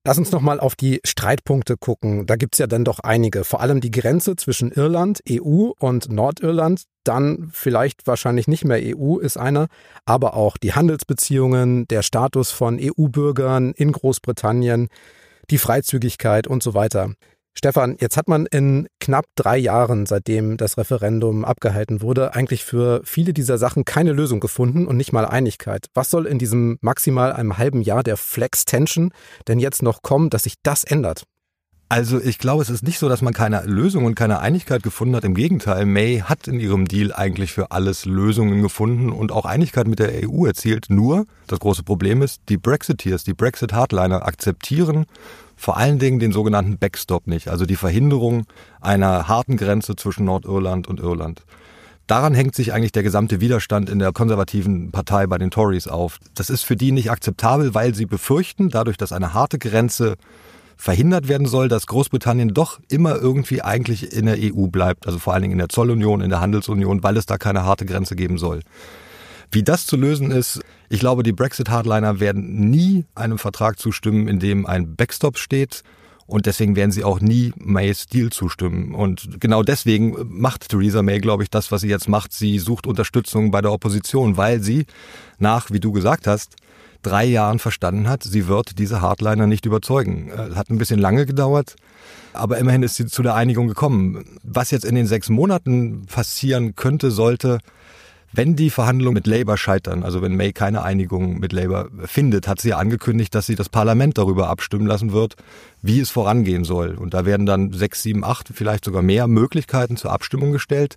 Lass 0.07 0.19
uns 0.19 0.33
nochmal 0.33 0.61
auf 0.61 0.77
die 0.77 1.01
Streitpunkte 1.03 1.79
gucken. 1.79 2.27
Da 2.27 2.37
gibt's 2.37 2.59
ja 2.59 2.67
dann 2.67 2.85
doch 2.85 3.01
einige. 3.01 3.43
Vor 3.43 3.63
allem 3.63 3.81
die 3.81 3.91
Grenze 3.91 4.37
zwischen 4.37 4.71
Irland, 4.71 5.23
EU 5.31 5.71
und 5.79 6.13
Nordirland. 6.13 6.85
Dann 7.05 7.49
vielleicht 7.55 8.07
wahrscheinlich 8.07 8.47
nicht 8.47 8.67
mehr 8.67 8.81
EU 8.83 9.17
ist 9.17 9.39
einer. 9.39 9.69
Aber 10.05 10.35
auch 10.35 10.59
die 10.59 10.75
Handelsbeziehungen, 10.75 11.89
der 11.89 12.03
Status 12.03 12.51
von 12.51 12.79
EU-Bürgern 12.79 13.73
in 13.73 13.93
Großbritannien, 13.93 14.89
die 15.49 15.59
Freizügigkeit 15.59 16.47
und 16.47 16.63
so 16.63 16.75
weiter. 16.75 17.15
Stefan, 17.57 17.97
jetzt 18.01 18.17
hat 18.17 18.29
man 18.29 18.47
in 18.47 18.89
knapp 19.01 19.27
drei 19.37 19.57
Jahren, 19.57 20.07
seitdem 20.07 20.57
das 20.57 20.77
Referendum 20.77 21.45
abgehalten 21.45 22.03
wurde, 22.03 22.35
eigentlich 22.35 22.65
für 22.65 23.01
viele 23.05 23.33
dieser 23.33 23.59
Sachen 23.59 23.85
keine 23.85 24.13
Lösung 24.13 24.41
gefunden 24.41 24.87
und 24.87 24.97
nicht 24.97 25.13
mal 25.13 25.25
Einigkeit. 25.25 25.87
Was 25.95 26.11
soll 26.11 26.27
in 26.27 26.39
diesem 26.39 26.79
maximal 26.81 27.33
einem 27.33 27.57
halben 27.57 27.81
Jahr 27.81 28.03
der 28.03 28.17
Flex 28.17 28.65
Tension 28.65 29.13
denn 29.47 29.61
jetzt 29.61 29.83
noch 29.83 30.03
kommen, 30.03 30.31
dass 30.31 30.43
sich 30.43 30.55
das 30.63 30.83
ändert? 30.83 31.25
Also 31.89 32.21
ich 32.21 32.39
glaube, 32.39 32.63
es 32.63 32.71
ist 32.71 32.83
nicht 32.83 32.99
so, 32.99 33.09
dass 33.09 33.23
man 33.23 33.35
keine 33.35 33.63
Lösung 33.67 34.05
und 34.05 34.17
keine 34.17 34.41
Einigkeit 34.41 34.83
gefunden 34.83 35.15
hat. 35.15 35.25
Im 35.25 35.35
Gegenteil, 35.35 35.87
May 35.87 36.25
hat 36.25 36.49
in 36.49 36.59
ihrem 36.59 36.87
Deal 36.87 37.13
eigentlich 37.13 37.53
für 37.53 37.71
alles 37.71 38.05
Lösungen 38.05 38.63
gefunden 38.63 39.13
und 39.13 39.31
auch 39.31 39.45
Einigkeit 39.45 39.87
mit 39.87 40.01
der 40.01 40.29
EU 40.29 40.47
erzielt. 40.47 40.87
Nur 40.89 41.27
das 41.47 41.61
große 41.61 41.85
Problem 41.85 42.23
ist, 42.23 42.41
die 42.49 42.57
Brexiteers, 42.57 43.23
die 43.23 43.35
Brexit-Hardliner 43.35 44.27
akzeptieren 44.27 45.05
vor 45.57 45.77
allen 45.77 45.99
Dingen 45.99 46.19
den 46.19 46.33
sogenannten 46.33 46.79
Backstop 46.79 47.27
nicht, 47.27 47.49
also 47.49 47.67
die 47.67 47.77
Verhinderung 47.77 48.45
einer 48.81 49.29
harten 49.29 49.57
Grenze 49.57 49.97
zwischen 49.97 50.25
Nordirland 50.25 50.87
und 50.89 51.01
Irland. 51.01 51.43
Daran 52.07 52.35
hängt 52.35 52.55
sich 52.55 52.75
eigentlich 52.75 52.93
der 52.93 53.03
gesamte 53.03 53.41
Widerstand 53.41 53.89
in 53.89 53.99
der 53.99 54.13
konservativen 54.13 54.93
Partei 54.93 55.27
bei 55.27 55.39
den 55.39 55.51
Tories 55.51 55.89
auf. 55.89 56.19
Das 56.35 56.51
ist 56.51 56.63
für 56.63 56.77
die 56.77 56.93
nicht 56.93 57.11
akzeptabel, 57.11 57.75
weil 57.75 57.95
sie 57.95 58.05
befürchten, 58.05 58.69
dadurch, 58.69 58.99
dass 58.99 59.13
eine 59.13 59.33
harte 59.33 59.59
Grenze 59.59 60.17
verhindert 60.77 61.29
werden 61.29 61.47
soll, 61.47 61.69
dass 61.69 61.87
Großbritannien 61.87 62.53
doch 62.53 62.79
immer 62.91 63.17
irgendwie 63.17 63.63
eigentlich 63.63 64.13
in 64.13 64.27
der 64.27 64.37
EU 64.39 64.67
bleibt, 64.67 65.07
also 65.07 65.19
vor 65.19 65.33
allen 65.33 65.43
Dingen 65.43 65.53
in 65.53 65.59
der 65.59 65.69
Zollunion, 65.71 66.21
in 66.21 66.31
der 66.31 66.41
Handelsunion, 66.41 67.03
weil 67.03 67.17
es 67.17 67.25
da 67.25 67.39
keine 67.39 67.65
harte 67.65 67.87
Grenze 67.87 68.17
geben 68.17 68.37
soll. 68.37 68.61
Wie 69.51 69.63
das 69.63 69.87
zu 69.87 69.97
lösen 69.97 70.31
ist, 70.31 70.61
ich 70.95 71.01
glaube, 71.01 71.25
die 71.25 71.33
Brexit-Hardliner 71.33 72.21
werden 72.21 72.71
nie 72.71 73.05
einem 73.17 73.39
Vertrag 73.39 73.81
zustimmen, 73.81 74.29
in 74.29 74.39
dem 74.39 74.65
ein 74.65 74.95
Backstop 74.95 75.39
steht. 75.39 75.83
Und 76.27 76.47
deswegen 76.47 76.77
werden 76.77 76.93
sie 76.93 77.03
auch 77.03 77.21
nie 77.21 77.53
Mays 77.57 78.07
Deal 78.07 78.31
zustimmen. 78.31 78.95
Und 78.95 79.41
genau 79.41 79.65
deswegen 79.65 80.17
macht 80.29 80.69
Theresa 80.69 81.03
May, 81.03 81.19
glaube 81.19 81.43
ich, 81.43 81.51
das, 81.51 81.73
was 81.73 81.81
sie 81.81 81.89
jetzt 81.89 82.09
macht. 82.09 82.33
Sie 82.33 82.61
sucht 82.61 82.87
Unterstützung 82.87 83.51
bei 83.51 83.61
der 83.61 83.73
Opposition, 83.73 84.37
weil 84.37 84.63
sie 84.63 84.87
nach, 85.39 85.71
wie 85.73 85.81
du 85.81 85.91
gesagt 85.91 86.29
hast, 86.29 86.55
drei 87.03 87.25
Jahren 87.25 87.59
verstanden 87.59 88.09
hat, 88.09 88.23
sie 88.23 88.47
wird 88.47 88.79
diese 88.79 89.03
Hardliner 89.03 89.49
nicht 89.49 89.67
überzeugen. 89.67 90.31
Äh, 90.31 90.55
hat 90.55 90.71
ein 90.71 90.79
bisschen 90.79 91.01
lange 91.01 91.27
gedauert, 91.27 91.75
aber 92.33 92.59
immerhin 92.59 92.85
ist 92.85 92.95
sie 92.95 93.07
zu 93.07 93.23
der 93.23 93.35
Einigung 93.35 93.67
gekommen. 93.67 94.39
Was 94.45 94.71
jetzt 94.71 94.85
in 94.85 94.95
den 94.95 95.09
sechs 95.09 95.29
Monaten 95.29 96.07
passieren 96.07 96.77
könnte, 96.77 97.11
sollte, 97.11 97.59
wenn 98.37 98.57
die 98.57 98.71
Verhandlungen 98.71 99.15
mit 99.15 99.29
Labour 99.29 99.57
scheitern, 99.57 100.03
also 100.03 100.21
wenn 100.21 100.35
May 100.35 100.53
keine 100.53 100.83
Einigung 100.83 101.39
mit 101.39 101.53
Labour 101.53 101.89
findet, 102.05 102.49
hat 102.49 102.61
sie 102.61 102.71
ja 102.71 102.79
angekündigt, 102.79 103.33
dass 103.35 103.47
sie 103.47 103.55
das 103.55 103.69
Parlament 103.69 104.19
darüber 104.19 104.49
abstimmen 104.49 104.87
lassen 104.87 105.13
wird, 105.13 105.37
wie 105.83 106.01
es 106.01 106.11
vorangehen 106.11 106.65
soll. 106.65 106.97
Und 106.97 107.15
da 107.15 107.27
werden 107.27 107.47
dann 107.47 107.73
sechs, 107.73 108.03
sieben, 108.03 108.25
acht, 108.25 108.51
vielleicht 108.53 108.85
sogar 108.85 109.03
mehr 109.03 109.29
Möglichkeiten 109.29 109.97
zur 109.97 110.11
Abstimmung 110.11 110.51
gestellt. 110.51 110.97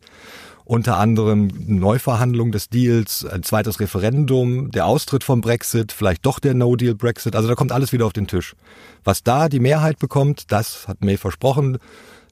Unter 0.65 0.97
anderem 0.97 1.49
Neuverhandlung 1.67 2.51
des 2.51 2.69
Deals, 2.69 3.23
ein 3.23 3.43
zweites 3.43 3.79
Referendum, 3.79 4.71
der 4.71 4.87
Austritt 4.87 5.23
vom 5.23 5.39
Brexit, 5.39 5.91
vielleicht 5.91 6.25
doch 6.25 6.39
der 6.39 6.55
No-Deal-Brexit. 6.55 7.35
Also 7.35 7.47
da 7.47 7.55
kommt 7.55 7.71
alles 7.71 7.93
wieder 7.93 8.05
auf 8.05 8.13
den 8.13 8.27
Tisch. 8.27 8.55
Was 9.03 9.23
da 9.23 9.47
die 9.47 9.59
Mehrheit 9.59 9.99
bekommt, 9.99 10.51
das 10.51 10.87
hat 10.87 11.05
May 11.05 11.17
versprochen 11.17 11.77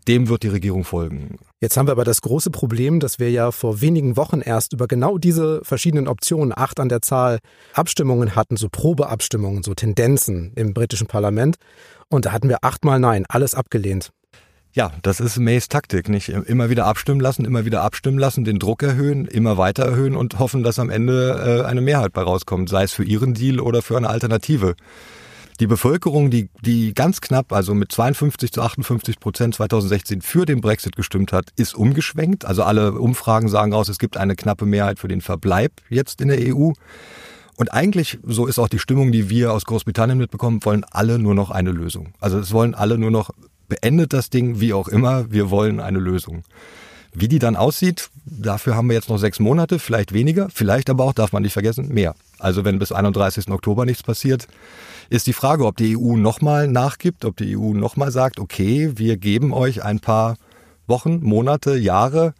dem 0.08 0.30
wird 0.30 0.44
die 0.44 0.50
Regierung 0.50 0.84
folgen. 0.84 1.38
Jetzt 1.62 1.78
haben 1.78 1.88
wir 1.88 1.94
aber 1.94 2.04
das 2.04 2.22
große 2.22 2.52
Problem, 2.52 3.00
dass 3.00 3.20
wir 3.20 3.32
ja 3.32 3.52
vor 3.52 3.82
wenigen 3.82 4.18
Wochen 4.18 4.42
erst 4.42 4.74
über 4.74 4.88
genau 4.88 5.18
diese 5.18 5.62
verschiedenen 5.64 6.08
Optionen, 6.08 6.54
acht 6.56 6.80
an 6.80 6.90
der 6.90 7.02
Zahl, 7.02 7.40
Abstimmungen 7.74 8.36
hatten, 8.36 8.58
so 8.58 8.70
Probeabstimmungen, 8.70 9.64
so 9.64 9.74
Tendenzen 9.74 10.52
im 10.56 10.74
britischen 10.74 11.08
Parlament. 11.08 11.58
Und 12.10 12.26
da 12.26 12.32
hatten 12.32 12.50
wir 12.50 12.64
achtmal 12.64 13.00
Nein, 13.00 13.26
alles 13.28 13.56
abgelehnt. 13.56 14.12
Ja, 14.76 14.92
das 15.04 15.22
ist 15.22 15.40
Mays 15.40 15.70
Taktik, 15.70 16.10
nicht 16.10 16.28
immer 16.28 16.70
wieder 16.70 16.86
abstimmen 16.86 17.22
lassen, 17.22 17.46
immer 17.46 17.64
wieder 17.64 17.82
abstimmen 17.82 18.18
lassen, 18.18 18.44
den 18.44 18.60
Druck 18.60 18.84
erhöhen, 18.84 19.26
immer 19.26 19.58
weiter 19.58 19.86
erhöhen 19.86 20.18
und 20.18 20.38
hoffen, 20.38 20.64
dass 20.64 20.80
am 20.80 20.90
Ende 20.90 21.62
äh, 21.64 21.66
eine 21.66 21.80
Mehrheit 21.80 22.12
bei 22.12 22.22
rauskommt, 22.22 22.68
sei 22.68 22.84
es 22.84 22.92
für 22.92 23.06
ihren 23.06 23.34
Deal 23.34 23.62
oder 23.62 23.82
für 23.82 23.96
eine 23.96 24.10
Alternative. 24.10 24.76
Die 25.60 25.68
Bevölkerung, 25.68 26.30
die, 26.30 26.50
die 26.62 26.94
ganz 26.94 27.22
knapp, 27.22 27.54
also 27.54 27.74
mit 27.74 27.92
52 27.92 28.52
zu 28.52 28.62
58 28.62 29.20
Prozent 29.20 29.56
2016 29.56 30.22
für 30.22 30.46
den 30.46 30.60
Brexit 30.60 30.98
gestimmt 30.98 31.32
hat, 31.32 31.50
ist 31.56 31.76
umgeschwenkt. 31.76 32.44
Also 32.44 32.64
alle 32.64 32.94
Umfragen 32.94 33.48
sagen 33.48 33.74
aus, 33.74 33.88
es 33.88 33.98
gibt 33.98 34.18
eine 34.18 34.36
knappe 34.36 34.66
Mehrheit 34.66 35.00
für 35.00 35.08
den 35.08 35.22
Verbleib 35.22 35.72
jetzt 35.90 36.20
in 36.20 36.28
der 36.28 36.40
EU. 36.54 36.72
Und 37.58 37.74
eigentlich, 37.74 38.20
so 38.24 38.48
ist 38.48 38.60
auch 38.60 38.68
die 38.68 38.80
Stimmung, 38.80 39.14
die 39.14 39.30
wir 39.30 39.54
aus 39.54 39.64
Großbritannien 39.64 40.18
mitbekommen, 40.18 40.60
wollen 40.66 40.84
alle 40.92 41.20
nur 41.20 41.36
noch 41.36 41.52
eine 41.52 41.72
Lösung. 41.72 42.14
Also 42.20 42.38
es 42.38 42.52
wollen 42.52 42.76
alle 42.76 42.98
nur 42.98 43.12
noch 43.12 43.30
beendet 43.70 44.14
das 44.14 44.30
Ding, 44.30 44.60
wie 44.60 44.74
auch 44.74 44.90
immer, 44.90 45.32
wir 45.32 45.50
wollen 45.50 45.80
eine 45.80 46.00
Lösung. 46.00 46.44
Wie 47.14 47.30
die 47.30 47.40
dann 47.40 47.56
aussieht, 47.56 48.10
dafür 48.26 48.76
haben 48.76 48.90
wir 48.90 48.96
jetzt 48.96 49.10
noch 49.10 49.18
sechs 49.18 49.40
Monate, 49.40 49.80
vielleicht 49.80 50.14
weniger, 50.14 50.50
vielleicht 50.54 50.90
aber 50.90 51.06
auch, 51.06 51.14
darf 51.14 51.32
man 51.32 51.44
nicht 51.44 51.54
vergessen, 51.54 51.88
mehr. 51.94 52.14
Also 52.46 52.64
wenn 52.64 52.78
bis 52.78 52.92
31. 52.92 53.50
Oktober 53.50 53.86
nichts 53.86 54.04
passiert, 54.04 54.48
ist 55.10 55.26
die 55.26 55.34
Frage, 55.34 55.66
ob 55.66 55.78
die 55.78 55.98
EU 55.98 56.16
nochmal 56.16 56.68
nachgibt, 56.68 57.26
ob 57.26 57.36
die 57.38 57.58
EU 57.58 57.74
nochmal 57.74 58.12
sagt, 58.12 58.40
okay, 58.40 58.92
wir 58.98 59.18
geben 59.18 59.52
euch 59.52 59.84
ein 59.84 60.00
paar 60.00 60.36
Wochen, 60.86 61.22
Monate, 61.24 61.76
Jahre, 61.76 62.36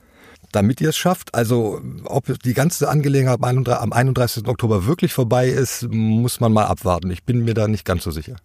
damit 0.52 0.80
ihr 0.80 0.90
es 0.90 0.96
schafft. 0.98 1.34
Also 1.34 1.82
ob 2.04 2.40
die 2.44 2.54
ganze 2.54 2.88
Angelegenheit 2.88 3.40
am 3.42 3.94
31. 3.94 4.48
Oktober 4.48 4.86
wirklich 4.86 5.12
vorbei 5.12 5.48
ist, 5.48 5.88
muss 5.90 6.40
man 6.40 6.54
mal 6.54 6.66
abwarten. 6.66 7.10
Ich 7.10 7.24
bin 7.24 7.44
mir 7.44 7.56
da 7.56 7.68
nicht 7.68 7.84
ganz 7.84 8.04
so 8.04 8.12
sicher. 8.12 8.36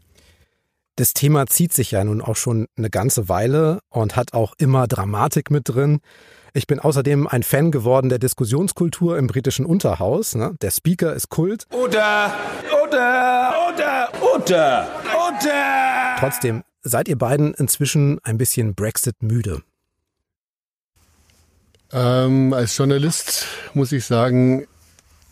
Das 0.96 1.12
Thema 1.12 1.46
zieht 1.46 1.74
sich 1.74 1.90
ja 1.90 2.02
nun 2.02 2.22
auch 2.22 2.36
schon 2.36 2.68
eine 2.78 2.88
ganze 2.88 3.28
Weile 3.28 3.80
und 3.90 4.16
hat 4.16 4.32
auch 4.32 4.54
immer 4.56 4.86
Dramatik 4.86 5.50
mit 5.50 5.68
drin. 5.68 6.00
Ich 6.52 6.66
bin 6.66 6.80
außerdem 6.80 7.26
ein 7.26 7.42
Fan 7.42 7.70
geworden 7.70 8.08
der 8.08 8.18
Diskussionskultur 8.18 9.16
im 9.18 9.26
britischen 9.26 9.64
Unterhaus. 9.64 10.34
Ne? 10.34 10.56
Der 10.60 10.70
Speaker 10.70 11.14
ist 11.14 11.28
Kult. 11.28 11.66
Oder, 11.70 12.32
oder, 12.82 13.54
oder, 13.68 14.08
oder, 14.34 14.88
oder. 15.28 16.16
Trotzdem, 16.18 16.64
seid 16.82 17.08
ihr 17.08 17.16
beiden 17.16 17.54
inzwischen 17.54 18.18
ein 18.24 18.36
bisschen 18.36 18.74
Brexit 18.74 19.22
müde? 19.22 19.62
Ähm, 21.92 22.52
als 22.52 22.76
Journalist 22.76 23.46
muss 23.74 23.92
ich 23.92 24.04
sagen, 24.04 24.66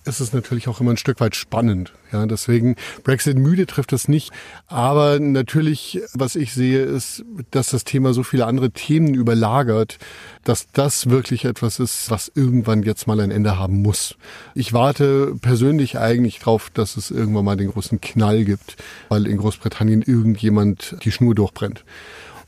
ist 0.08 0.20
es 0.20 0.32
natürlich 0.32 0.68
auch 0.68 0.80
immer 0.80 0.92
ein 0.92 0.96
Stück 0.96 1.20
weit 1.20 1.36
spannend. 1.36 1.92
Ja, 2.12 2.26
deswegen 2.26 2.76
Brexit 3.04 3.38
müde 3.38 3.66
trifft 3.66 3.92
es 3.92 4.08
nicht. 4.08 4.32
Aber 4.66 5.20
natürlich, 5.20 6.00
was 6.14 6.36
ich 6.36 6.54
sehe, 6.54 6.82
ist, 6.82 7.24
dass 7.50 7.70
das 7.70 7.84
Thema 7.84 8.14
so 8.14 8.22
viele 8.22 8.46
andere 8.46 8.70
Themen 8.70 9.14
überlagert, 9.14 9.98
dass 10.44 10.66
das 10.72 11.10
wirklich 11.10 11.44
etwas 11.44 11.78
ist, 11.78 12.10
was 12.10 12.32
irgendwann 12.34 12.82
jetzt 12.82 13.06
mal 13.06 13.20
ein 13.20 13.30
Ende 13.30 13.58
haben 13.58 13.82
muss. 13.82 14.16
Ich 14.54 14.72
warte 14.72 15.34
persönlich 15.40 15.98
eigentlich 15.98 16.38
drauf, 16.38 16.70
dass 16.72 16.96
es 16.96 17.10
irgendwann 17.10 17.44
mal 17.44 17.56
den 17.56 17.70
großen 17.70 18.00
Knall 18.00 18.44
gibt, 18.44 18.76
weil 19.08 19.26
in 19.26 19.36
Großbritannien 19.36 20.02
irgendjemand 20.02 20.96
die 21.04 21.12
Schnur 21.12 21.34
durchbrennt 21.34 21.84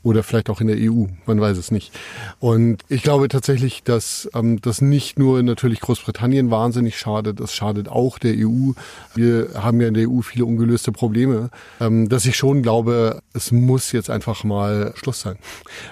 oder 0.03 0.23
vielleicht 0.23 0.49
auch 0.49 0.61
in 0.61 0.67
der 0.67 0.77
EU, 0.79 1.05
man 1.25 1.39
weiß 1.39 1.57
es 1.57 1.71
nicht. 1.71 1.91
Und 2.39 2.83
ich 2.89 3.03
glaube 3.03 3.27
tatsächlich, 3.27 3.83
dass 3.83 4.29
ähm, 4.33 4.59
das 4.61 4.81
nicht 4.81 5.19
nur 5.19 5.43
natürlich 5.43 5.79
Großbritannien 5.79 6.49
wahnsinnig 6.49 6.97
schadet, 6.97 7.39
das 7.39 7.53
schadet 7.53 7.87
auch 7.87 8.17
der 8.17 8.33
EU. 8.35 8.71
Wir 9.13 9.49
haben 9.55 9.79
ja 9.79 9.87
in 9.87 9.93
der 9.93 10.09
EU 10.09 10.21
viele 10.21 10.45
ungelöste 10.45 10.91
Probleme, 10.91 11.49
ähm, 11.79 12.09
dass 12.09 12.25
ich 12.25 12.35
schon 12.35 12.63
glaube, 12.63 13.21
es 13.33 13.51
muss 13.51 13.91
jetzt 13.91 14.09
einfach 14.09 14.43
mal 14.43 14.93
Schluss 14.95 15.21
sein. 15.21 15.37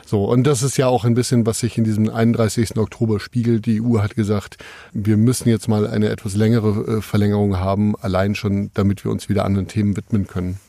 So, 0.05 0.25
und 0.25 0.45
das 0.45 0.63
ist 0.63 0.77
ja 0.77 0.87
auch 0.87 1.05
ein 1.05 1.13
bisschen, 1.13 1.45
was 1.45 1.59
sich 1.59 1.77
in 1.77 1.83
diesem 1.83 2.09
31. 2.09 2.77
Oktober 2.77 3.19
spiegelt. 3.19 3.65
Die 3.67 3.81
EU 3.81 3.99
hat 3.99 4.15
gesagt, 4.15 4.57
wir 4.91 5.17
müssen 5.17 5.49
jetzt 5.49 5.67
mal 5.67 5.85
eine 5.85 6.09
etwas 6.09 6.35
längere 6.35 6.97
äh, 6.97 7.01
Verlängerung 7.01 7.57
haben, 7.57 7.95
allein 7.95 8.33
schon, 8.33 8.71
damit 8.73 9.03
wir 9.03 9.11
uns 9.11 9.29
wieder 9.29 9.45
anderen 9.45 9.67
Themen 9.67 9.95
widmen 9.95 10.25
können. 10.25 10.59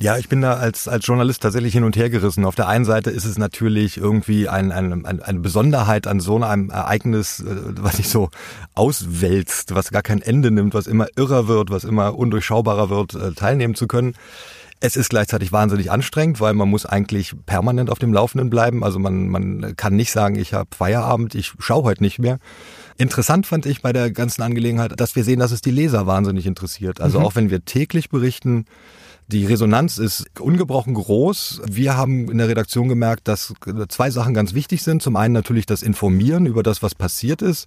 Ja, 0.00 0.16
ich 0.16 0.28
bin 0.28 0.40
da 0.40 0.54
als, 0.54 0.86
als 0.86 1.04
Journalist 1.04 1.42
tatsächlich 1.42 1.72
hin 1.72 1.82
und 1.82 1.96
her 1.96 2.08
gerissen. 2.08 2.44
Auf 2.44 2.54
der 2.54 2.68
einen 2.68 2.84
Seite 2.84 3.10
ist 3.10 3.24
es 3.24 3.36
natürlich 3.36 3.96
irgendwie 3.96 4.48
ein, 4.48 4.70
ein, 4.70 5.04
ein, 5.04 5.20
eine 5.20 5.40
Besonderheit 5.40 6.06
an 6.06 6.20
so 6.20 6.40
einem 6.40 6.70
Ereignis, 6.70 7.40
äh, 7.40 7.56
was 7.80 7.96
sich 7.96 8.08
so 8.08 8.30
auswälzt, 8.74 9.74
was 9.74 9.90
gar 9.90 10.02
kein 10.02 10.22
Ende 10.22 10.52
nimmt, 10.52 10.72
was 10.72 10.86
immer 10.86 11.08
irrer 11.16 11.48
wird, 11.48 11.70
was 11.70 11.82
immer 11.82 12.16
undurchschaubarer 12.16 12.90
wird, 12.90 13.14
äh, 13.14 13.32
teilnehmen 13.32 13.74
zu 13.74 13.88
können. 13.88 14.14
Es 14.78 14.94
ist 14.94 15.08
gleichzeitig 15.08 15.50
wahnsinnig 15.50 15.90
anstrengend, 15.90 16.40
weil 16.40 16.54
man 16.54 16.68
muss 16.68 16.86
eigentlich 16.86 17.34
permanent 17.46 17.90
auf 17.90 17.98
dem 17.98 18.12
Laufenden 18.12 18.50
bleiben. 18.50 18.84
Also 18.84 19.00
man, 19.00 19.26
man 19.26 19.74
kann 19.74 19.96
nicht 19.96 20.12
sagen, 20.12 20.36
ich 20.36 20.54
habe 20.54 20.68
Feierabend, 20.76 21.34
ich 21.34 21.54
schaue 21.58 21.82
heute 21.82 22.04
nicht 22.04 22.20
mehr. 22.20 22.38
Interessant 22.98 23.46
fand 23.46 23.66
ich 23.66 23.82
bei 23.82 23.92
der 23.92 24.12
ganzen 24.12 24.42
Angelegenheit, 24.42 24.92
dass 25.00 25.16
wir 25.16 25.24
sehen, 25.24 25.40
dass 25.40 25.50
es 25.50 25.60
die 25.60 25.72
Leser 25.72 26.06
wahnsinnig 26.06 26.46
interessiert. 26.46 27.00
Also 27.00 27.18
mhm. 27.18 27.24
auch 27.24 27.34
wenn 27.34 27.50
wir 27.50 27.64
täglich 27.64 28.10
berichten, 28.10 28.66
die 29.28 29.44
Resonanz 29.44 29.98
ist 29.98 30.26
ungebrochen 30.40 30.94
groß. 30.94 31.62
Wir 31.68 31.96
haben 31.96 32.30
in 32.30 32.38
der 32.38 32.48
Redaktion 32.48 32.88
gemerkt, 32.88 33.28
dass 33.28 33.52
zwei 33.88 34.10
Sachen 34.10 34.32
ganz 34.32 34.54
wichtig 34.54 34.82
sind. 34.82 35.02
Zum 35.02 35.16
einen 35.16 35.34
natürlich 35.34 35.66
das 35.66 35.82
Informieren 35.82 36.46
über 36.46 36.62
das, 36.62 36.82
was 36.82 36.94
passiert 36.94 37.42
ist, 37.42 37.66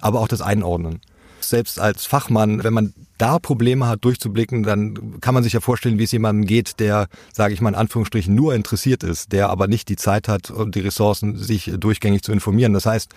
aber 0.00 0.20
auch 0.20 0.28
das 0.28 0.42
Einordnen. 0.42 1.00
Selbst 1.40 1.78
als 1.78 2.04
Fachmann, 2.04 2.64
wenn 2.64 2.72
man 2.72 2.94
da 3.16 3.38
Probleme 3.38 3.86
hat, 3.86 4.04
durchzublicken, 4.04 4.64
dann 4.64 5.20
kann 5.20 5.34
man 5.34 5.44
sich 5.44 5.52
ja 5.52 5.60
vorstellen, 5.60 5.98
wie 5.98 6.02
es 6.02 6.10
jemandem 6.10 6.46
geht, 6.46 6.80
der, 6.80 7.06
sage 7.32 7.54
ich 7.54 7.60
mal 7.60 7.70
in 7.70 7.74
Anführungsstrichen, 7.76 8.34
nur 8.34 8.54
interessiert 8.54 9.04
ist, 9.04 9.30
der 9.30 9.48
aber 9.50 9.68
nicht 9.68 9.88
die 9.88 9.96
Zeit 9.96 10.26
hat 10.26 10.50
und 10.50 10.74
die 10.74 10.80
Ressourcen, 10.80 11.36
sich 11.36 11.72
durchgängig 11.78 12.22
zu 12.22 12.32
informieren. 12.32 12.72
Das 12.72 12.86
heißt, 12.86 13.12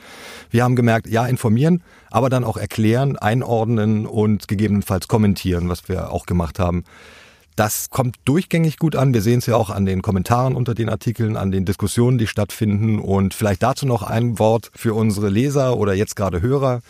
wir 0.51 0.63
haben 0.63 0.75
gemerkt, 0.75 1.07
ja, 1.07 1.25
informieren, 1.25 1.83
aber 2.11 2.29
dann 2.29 2.43
auch 2.43 2.57
erklären, 2.57 3.17
einordnen 3.17 4.05
und 4.05 4.47
gegebenenfalls 4.47 5.07
kommentieren, 5.07 5.67
was 5.67 5.89
wir 5.89 6.11
auch 6.11 6.27
gemacht 6.27 6.59
haben. 6.59 6.83
Das 7.55 7.89
kommt 7.89 8.15
durchgängig 8.25 8.77
gut 8.77 8.95
an. 8.95 9.13
Wir 9.13 9.21
sehen 9.21 9.39
es 9.39 9.45
ja 9.45 9.55
auch 9.55 9.69
an 9.69 9.85
den 9.85 10.01
Kommentaren 10.01 10.55
unter 10.55 10.73
den 10.73 10.89
Artikeln, 10.89 11.35
an 11.35 11.51
den 11.51 11.65
Diskussionen, 11.65 12.17
die 12.17 12.27
stattfinden. 12.27 12.99
Und 12.99 13.33
vielleicht 13.33 13.61
dazu 13.63 13.85
noch 13.85 14.03
ein 14.03 14.39
Wort 14.39 14.71
für 14.73 14.93
unsere 14.93 15.29
Leser 15.29 15.77
oder 15.77 15.93
jetzt 15.93 16.15
gerade 16.15 16.41
Hörer. 16.41 16.81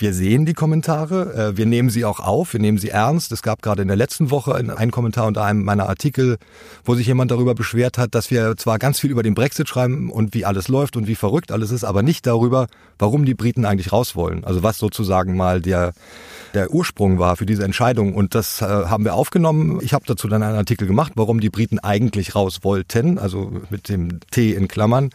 Wir 0.00 0.14
sehen 0.14 0.46
die 0.46 0.54
Kommentare, 0.54 1.34
äh, 1.34 1.56
wir 1.58 1.66
nehmen 1.66 1.90
sie 1.90 2.06
auch 2.06 2.20
auf, 2.20 2.54
wir 2.54 2.60
nehmen 2.60 2.78
sie 2.78 2.88
ernst. 2.88 3.32
Es 3.32 3.42
gab 3.42 3.60
gerade 3.60 3.82
in 3.82 3.88
der 3.88 3.98
letzten 3.98 4.30
Woche 4.30 4.54
einen 4.54 4.90
Kommentar 4.90 5.26
unter 5.26 5.44
einem 5.44 5.62
meiner 5.62 5.90
Artikel, 5.90 6.38
wo 6.86 6.94
sich 6.94 7.06
jemand 7.06 7.30
darüber 7.30 7.54
beschwert 7.54 7.98
hat, 7.98 8.14
dass 8.14 8.30
wir 8.30 8.56
zwar 8.56 8.78
ganz 8.78 8.98
viel 8.98 9.10
über 9.10 9.22
den 9.22 9.34
Brexit 9.34 9.68
schreiben 9.68 10.10
und 10.10 10.32
wie 10.32 10.46
alles 10.46 10.68
läuft 10.68 10.96
und 10.96 11.06
wie 11.06 11.16
verrückt 11.16 11.52
alles 11.52 11.70
ist, 11.70 11.84
aber 11.84 12.02
nicht 12.02 12.26
darüber, 12.26 12.66
warum 12.98 13.26
die 13.26 13.34
Briten 13.34 13.66
eigentlich 13.66 13.92
raus 13.92 14.16
wollen. 14.16 14.42
Also 14.42 14.62
was 14.62 14.78
sozusagen 14.78 15.36
mal 15.36 15.60
der, 15.60 15.92
der 16.54 16.70
Ursprung 16.70 17.18
war 17.18 17.36
für 17.36 17.44
diese 17.44 17.64
Entscheidung. 17.64 18.14
Und 18.14 18.34
das 18.34 18.62
äh, 18.62 18.64
haben 18.64 19.04
wir 19.04 19.12
aufgenommen. 19.12 19.80
Ich 19.82 19.92
habe 19.92 20.06
dazu 20.06 20.28
dann 20.28 20.42
einen 20.42 20.56
Artikel 20.56 20.88
gemacht, 20.88 21.12
warum 21.16 21.40
die 21.40 21.50
Briten 21.50 21.78
eigentlich 21.78 22.34
raus 22.34 22.60
wollten, 22.62 23.18
also 23.18 23.52
mit 23.68 23.90
dem 23.90 24.20
T 24.30 24.54
in 24.54 24.66
Klammern. 24.66 25.10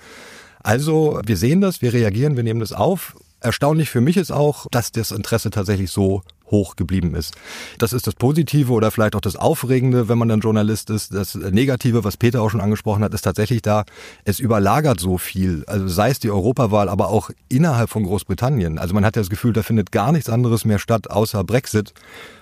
Also 0.61 1.21
wir 1.25 1.37
sehen 1.37 1.61
das, 1.61 1.81
wir 1.81 1.91
reagieren, 1.91 2.35
wir 2.35 2.43
nehmen 2.43 2.59
das 2.59 2.71
auf 2.71 3.15
Erstaunlich 3.45 3.91
für 3.91 4.01
mich 4.01 4.17
ist 4.17 4.31
auch, 4.31 4.65
dass 4.71 4.91
das 4.91 5.11
Interesse 5.11 5.51
tatsächlich 5.51 5.91
so 5.91 6.23
hoch 6.47 6.75
geblieben 6.75 7.13
ist. 7.13 7.35
Das 7.77 7.93
ist 7.93 8.07
das 8.07 8.15
Positive 8.15 8.71
oder 8.73 8.89
vielleicht 8.89 9.15
auch 9.15 9.21
das 9.21 9.35
Aufregende, 9.35 10.09
wenn 10.09 10.17
man 10.17 10.29
dann 10.29 10.39
Journalist 10.39 10.89
ist. 10.89 11.13
Das 11.13 11.35
Negative, 11.35 12.03
was 12.03 12.17
Peter 12.17 12.41
auch 12.41 12.49
schon 12.49 12.59
angesprochen 12.59 13.03
hat, 13.03 13.13
ist 13.13 13.21
tatsächlich 13.21 13.61
da, 13.61 13.85
es 14.23 14.39
überlagert 14.39 14.99
so 14.99 15.19
viel. 15.19 15.63
Also 15.67 15.87
sei 15.87 16.09
es 16.09 16.17
die 16.17 16.31
Europawahl, 16.31 16.89
aber 16.89 17.09
auch 17.09 17.29
innerhalb 17.47 17.91
von 17.91 18.03
Großbritannien. 18.03 18.79
Also 18.79 18.95
man 18.95 19.05
hat 19.05 19.15
ja 19.15 19.21
das 19.21 19.29
Gefühl, 19.29 19.53
da 19.53 19.61
findet 19.61 19.91
gar 19.91 20.11
nichts 20.11 20.27
anderes 20.27 20.65
mehr 20.65 20.79
statt 20.79 21.11
außer 21.11 21.43
Brexit, 21.43 21.93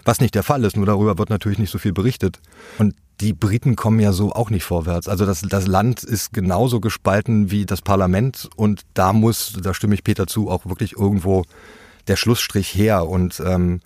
was 0.06 0.22
nicht 0.22 0.36
der 0.36 0.44
Fall 0.44 0.64
ist. 0.64 0.78
Nur 0.78 0.86
darüber 0.86 1.18
wird 1.18 1.30
natürlich 1.30 1.60
nicht 1.60 1.72
so 1.72 1.80
viel 1.80 1.92
berichtet. 1.92 2.40
Und 2.78 2.96
die 3.22 3.34
Briten 3.34 3.76
kommen 3.76 4.00
ja 4.00 4.12
so 4.12 4.32
auch 4.32 4.50
nicht 4.50 4.64
vorwärts. 4.64 5.08
Also 5.08 5.26
das, 5.26 5.42
das 5.42 5.68
Land 5.68 6.04
ist 6.04 6.34
genauso 6.34 6.80
gespalten 6.80 7.52
wie 7.52 7.66
das 7.66 7.82
Parlament 7.82 8.50
und 8.56 8.82
da 8.94 9.14
muss, 9.14 9.58
da 9.62 9.74
stimme 9.74 9.96
ich 9.96 10.04
Peter 10.04 10.28
zu, 10.28 10.50
auch 10.50 10.66
wirklich 10.66 10.94
irgendwo 10.98 11.44
der 12.08 12.16
Schlussstrich 12.16 12.74
her. 12.76 13.08
Und 13.08 13.42
ähm, 13.46 13.80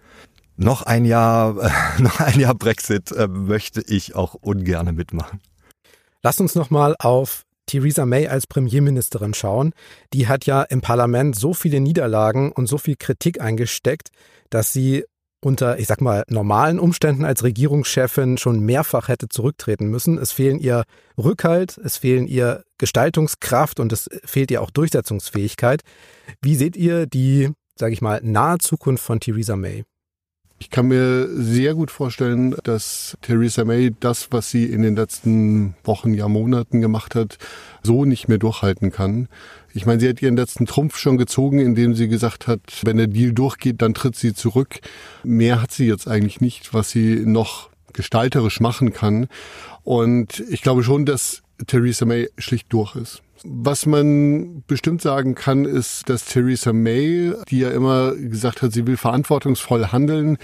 noch 0.55 0.81
ein 0.83 1.05
Jahr, 1.05 1.57
äh, 1.57 1.69
noch 2.01 2.19
ein 2.19 2.39
Jahr 2.39 2.55
Brexit 2.55 3.11
äh, 3.11 3.27
möchte 3.27 3.81
ich 3.81 4.15
auch 4.15 4.33
ungerne 4.33 4.93
mitmachen. 4.93 5.41
Lass 6.23 6.39
uns 6.39 6.55
nochmal 6.55 6.95
auf 6.99 7.43
Theresa 7.67 8.05
May 8.05 8.27
als 8.27 8.47
Premierministerin 8.47 9.33
schauen. 9.33 9.73
Die 10.13 10.27
hat 10.27 10.45
ja 10.45 10.63
im 10.63 10.81
Parlament 10.81 11.35
so 11.35 11.53
viele 11.53 11.79
Niederlagen 11.79 12.51
und 12.51 12.67
so 12.67 12.77
viel 12.77 12.95
Kritik 12.95 13.41
eingesteckt, 13.41 14.09
dass 14.49 14.73
sie 14.73 15.03
unter, 15.39 15.79
ich 15.79 15.87
sag 15.87 16.01
mal, 16.01 16.23
normalen 16.27 16.79
Umständen 16.79 17.25
als 17.25 17.43
Regierungschefin 17.43 18.37
schon 18.37 18.59
mehrfach 18.59 19.07
hätte 19.07 19.29
zurücktreten 19.29 19.87
müssen. 19.87 20.17
Es 20.17 20.31
fehlen 20.31 20.59
ihr 20.59 20.83
Rückhalt, 21.17 21.77
es 21.77 21.97
fehlen 21.97 22.27
ihr 22.27 22.63
Gestaltungskraft 22.77 23.79
und 23.79 23.91
es 23.93 24.09
fehlt 24.23 24.51
ihr 24.51 24.61
auch 24.61 24.71
Durchsetzungsfähigkeit. 24.71 25.81
Wie 26.41 26.55
seht 26.55 26.75
ihr 26.75 27.05
die, 27.05 27.51
sage 27.77 27.93
ich 27.93 28.01
mal, 28.01 28.19
nahe 28.23 28.57
Zukunft 28.57 29.03
von 29.03 29.19
Theresa 29.19 29.55
May? 29.55 29.83
Ich 30.59 30.71
kann 30.71 30.87
mir 30.87 31.29
sehr 31.29 31.75
gut 31.75 31.91
vorstellen, 31.91 32.55
dass 32.63 33.15
Theresa 33.21 33.63
May 33.63 33.93
das, 33.99 34.31
was 34.31 34.49
sie 34.49 34.65
in 34.65 34.81
den 34.81 34.95
letzten 34.95 35.75
Wochen, 35.83 36.15
ja 36.15 36.27
Monaten 36.27 36.81
gemacht 36.81 37.13
hat, 37.13 37.37
so 37.83 38.05
nicht 38.05 38.27
mehr 38.27 38.39
durchhalten 38.39 38.91
kann. 38.91 39.27
Ich 39.75 39.85
meine, 39.85 39.99
sie 39.99 40.09
hat 40.09 40.21
ihren 40.21 40.35
letzten 40.35 40.65
Trumpf 40.65 40.97
schon 40.97 41.17
gezogen, 41.17 41.59
indem 41.59 41.93
sie 41.93 42.07
gesagt 42.07 42.47
hat, 42.47 42.61
wenn 42.83 42.97
der 42.97 43.05
Deal 43.05 43.33
durchgeht, 43.33 43.83
dann 43.83 43.93
tritt 43.93 44.15
sie 44.15 44.33
zurück. 44.33 44.79
Mehr 45.23 45.61
hat 45.61 45.71
sie 45.71 45.85
jetzt 45.85 46.07
eigentlich 46.07 46.41
nicht, 46.41 46.73
was 46.73 46.89
sie 46.89 47.21
noch 47.23 47.69
gestalterisch 47.93 48.59
machen 48.59 48.93
kann. 48.93 49.27
Und 49.83 50.43
ich 50.49 50.63
glaube 50.63 50.81
schon, 50.83 51.05
dass 51.05 51.43
Theresa 51.67 52.05
May 52.05 52.29
schlicht 52.39 52.73
durch 52.73 52.95
ist. 52.95 53.21
Was 53.43 53.85
man 53.85 54.63
bestimmt 54.67 55.01
sagen 55.01 55.35
kann, 55.35 55.65
ist, 55.65 56.09
dass 56.09 56.25
Theresa 56.25 56.73
May, 56.73 57.33
die 57.49 57.59
ja 57.59 57.69
immer 57.69 58.15
gesagt 58.15 58.61
hat, 58.61 58.73
sie 58.73 58.87
will 58.87 58.97
verantwortungsvoll 58.97 59.87
handeln, 59.87 60.37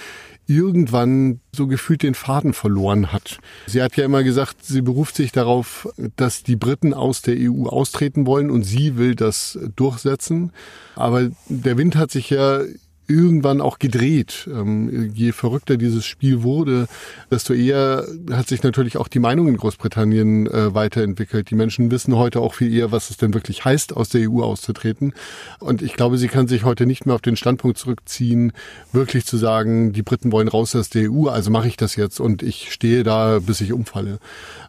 irgendwann 0.45 1.39
so 1.55 1.67
gefühlt 1.67 2.03
den 2.03 2.15
Faden 2.15 2.53
verloren 2.53 3.13
hat. 3.13 3.39
Sie 3.65 3.81
hat 3.81 3.95
ja 3.95 4.05
immer 4.05 4.23
gesagt, 4.23 4.57
sie 4.65 4.81
beruft 4.81 5.15
sich 5.15 5.31
darauf, 5.31 5.87
dass 6.15 6.43
die 6.43 6.55
Briten 6.55 6.93
aus 6.93 7.21
der 7.21 7.35
EU 7.37 7.67
austreten 7.67 8.25
wollen 8.25 8.51
und 8.51 8.63
sie 8.63 8.97
will 8.97 9.15
das 9.15 9.57
durchsetzen. 9.75 10.51
Aber 10.95 11.29
der 11.47 11.77
Wind 11.77 11.95
hat 11.95 12.11
sich 12.11 12.29
ja 12.29 12.61
irgendwann 13.07 13.61
auch 13.61 13.79
gedreht. 13.79 14.47
Ähm, 14.51 15.11
je 15.13 15.31
verrückter 15.31 15.77
dieses 15.77 16.05
Spiel 16.05 16.43
wurde, 16.43 16.87
desto 17.29 17.53
eher 17.53 18.05
hat 18.31 18.47
sich 18.47 18.63
natürlich 18.63 18.97
auch 18.97 19.07
die 19.07 19.19
Meinung 19.19 19.47
in 19.47 19.57
Großbritannien 19.57 20.47
äh, 20.47 20.73
weiterentwickelt. 20.73 21.49
Die 21.49 21.55
Menschen 21.55 21.91
wissen 21.91 22.15
heute 22.15 22.39
auch 22.39 22.53
viel 22.53 22.73
eher, 22.73 22.91
was 22.91 23.09
es 23.09 23.17
denn 23.17 23.33
wirklich 23.33 23.65
heißt, 23.65 23.95
aus 23.95 24.09
der 24.09 24.29
EU 24.29 24.41
auszutreten. 24.41 25.13
Und 25.59 25.81
ich 25.81 25.93
glaube, 25.93 26.17
sie 26.17 26.27
kann 26.27 26.47
sich 26.47 26.63
heute 26.63 26.85
nicht 26.85 27.05
mehr 27.05 27.15
auf 27.15 27.21
den 27.21 27.35
Standpunkt 27.35 27.77
zurückziehen, 27.77 28.53
wirklich 28.91 29.25
zu 29.25 29.37
sagen, 29.37 29.93
die 29.93 30.03
Briten 30.03 30.31
wollen 30.31 30.47
raus 30.47 30.75
aus 30.75 30.89
der 30.89 31.11
EU, 31.11 31.27
also 31.27 31.51
mache 31.51 31.67
ich 31.67 31.77
das 31.77 31.95
jetzt 31.95 32.19
und 32.19 32.43
ich 32.43 32.71
stehe 32.71 33.03
da, 33.03 33.39
bis 33.39 33.61
ich 33.61 33.73
umfalle. 33.73 34.19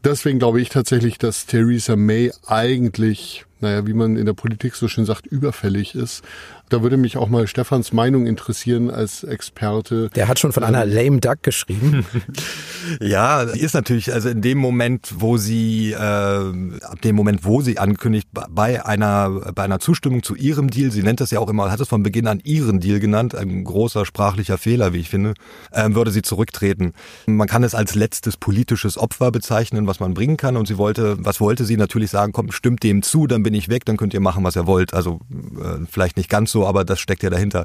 Deswegen 0.05 0.39
glaube 0.39 0.61
ich 0.61 0.69
tatsächlich, 0.69 1.19
dass 1.19 1.47
Theresa 1.47 1.97
May 1.97 2.33
eigentlich 2.47 3.45
naja, 3.65 3.87
wie 3.87 3.95
man 3.95 4.17
in 4.17 4.27
der 4.27 4.35
Politik 4.35 4.75
so 4.75 4.89
schön 4.89 5.05
sagt, 5.05 5.27
überfällig 5.27 5.95
ist. 5.95 6.23
Da 6.71 6.83
würde 6.83 6.97
mich 6.97 7.17
auch 7.17 7.29
mal 7.29 7.47
Stefans 7.47 7.93
Meinung 7.93 8.27
interessieren 8.27 8.91
als 8.91 9.23
Experte. 9.23 10.09
Der 10.15 10.29
hat 10.29 10.39
schon 10.39 10.53
von 10.53 10.65
einer 10.65 10.87
lame 10.87 11.21
duck 11.21 11.43
geschrieben. 11.43 12.07
ja, 13.01 13.47
sie 13.47 13.61
ist 13.61 13.75
natürlich, 13.75 14.13
also 14.13 14.29
in 14.29 14.41
dem 14.41 14.59
Moment, 14.59 15.15
wo 15.19 15.37
sie, 15.37 15.93
äh, 15.93 15.97
ab 15.97 17.01
dem 17.03 17.17
Moment, 17.17 17.45
wo 17.45 17.61
sie 17.61 17.79
ankündigt, 17.79 18.29
bei 18.33 18.85
einer, 18.85 19.53
bei 19.55 19.63
einer 19.63 19.79
Zustimmung 19.79 20.23
zu 20.23 20.35
ihrem 20.35 20.71
Deal, 20.71 20.91
sie 20.91 21.03
nennt 21.03 21.21
das 21.21 21.31
ja 21.31 21.39
auch 21.39 21.49
immer, 21.49 21.71
hat 21.71 21.81
es 21.81 21.89
von 21.89 22.03
Beginn 22.03 22.27
an 22.27 22.41
ihren 22.45 22.81
Deal 22.81 23.01
genannt, 23.01 23.35
ein 23.35 23.65
großer 23.65 24.07
sprachlicher 24.07 24.59
Fehler, 24.59 24.93
wie 24.93 25.01
ich 25.01 25.11
finde, 25.11 25.35
äh, 25.71 25.91
würde 25.91 26.11
sie 26.11 26.23
zurücktreten. 26.23 26.93
Man 27.27 27.49
kann 27.49 27.63
es 27.63 27.75
als 27.75 27.95
letztes 27.95 28.37
politisches 28.37 28.99
Opfer 28.99 29.31
bezeichnen, 29.31 29.87
was 29.87 30.01
man 30.01 30.15
bringen 30.15 30.37
kann 30.37 30.57
und 30.57 30.67
sie 30.67 30.79
wollte, 30.79 31.17
was 31.19 31.41
wollte 31.41 31.65
sie 31.65 31.77
natürlich 31.77 32.11
sagen, 32.11 32.33
komm, 32.33 32.53
stimmt 32.53 32.83
dem 32.83 33.03
zu, 33.03 33.27
dann 33.27 33.43
bin 33.43 33.54
ich 33.55 33.69
weg, 33.69 33.85
dann 33.85 33.97
könnt 33.97 34.15
ihr 34.15 34.21
machen, 34.21 34.45
was 34.45 34.57
ihr 34.57 34.67
wollt. 34.67 34.95
Also 34.95 35.21
äh, 35.33 35.85
vielleicht 35.91 36.17
nicht 36.17 36.29
ganz 36.29 36.51
so, 36.51 36.67
aber 36.67 36.85
das 36.85 37.01
steckt 37.01 37.23
ja 37.23 37.31
dahinter. 37.31 37.65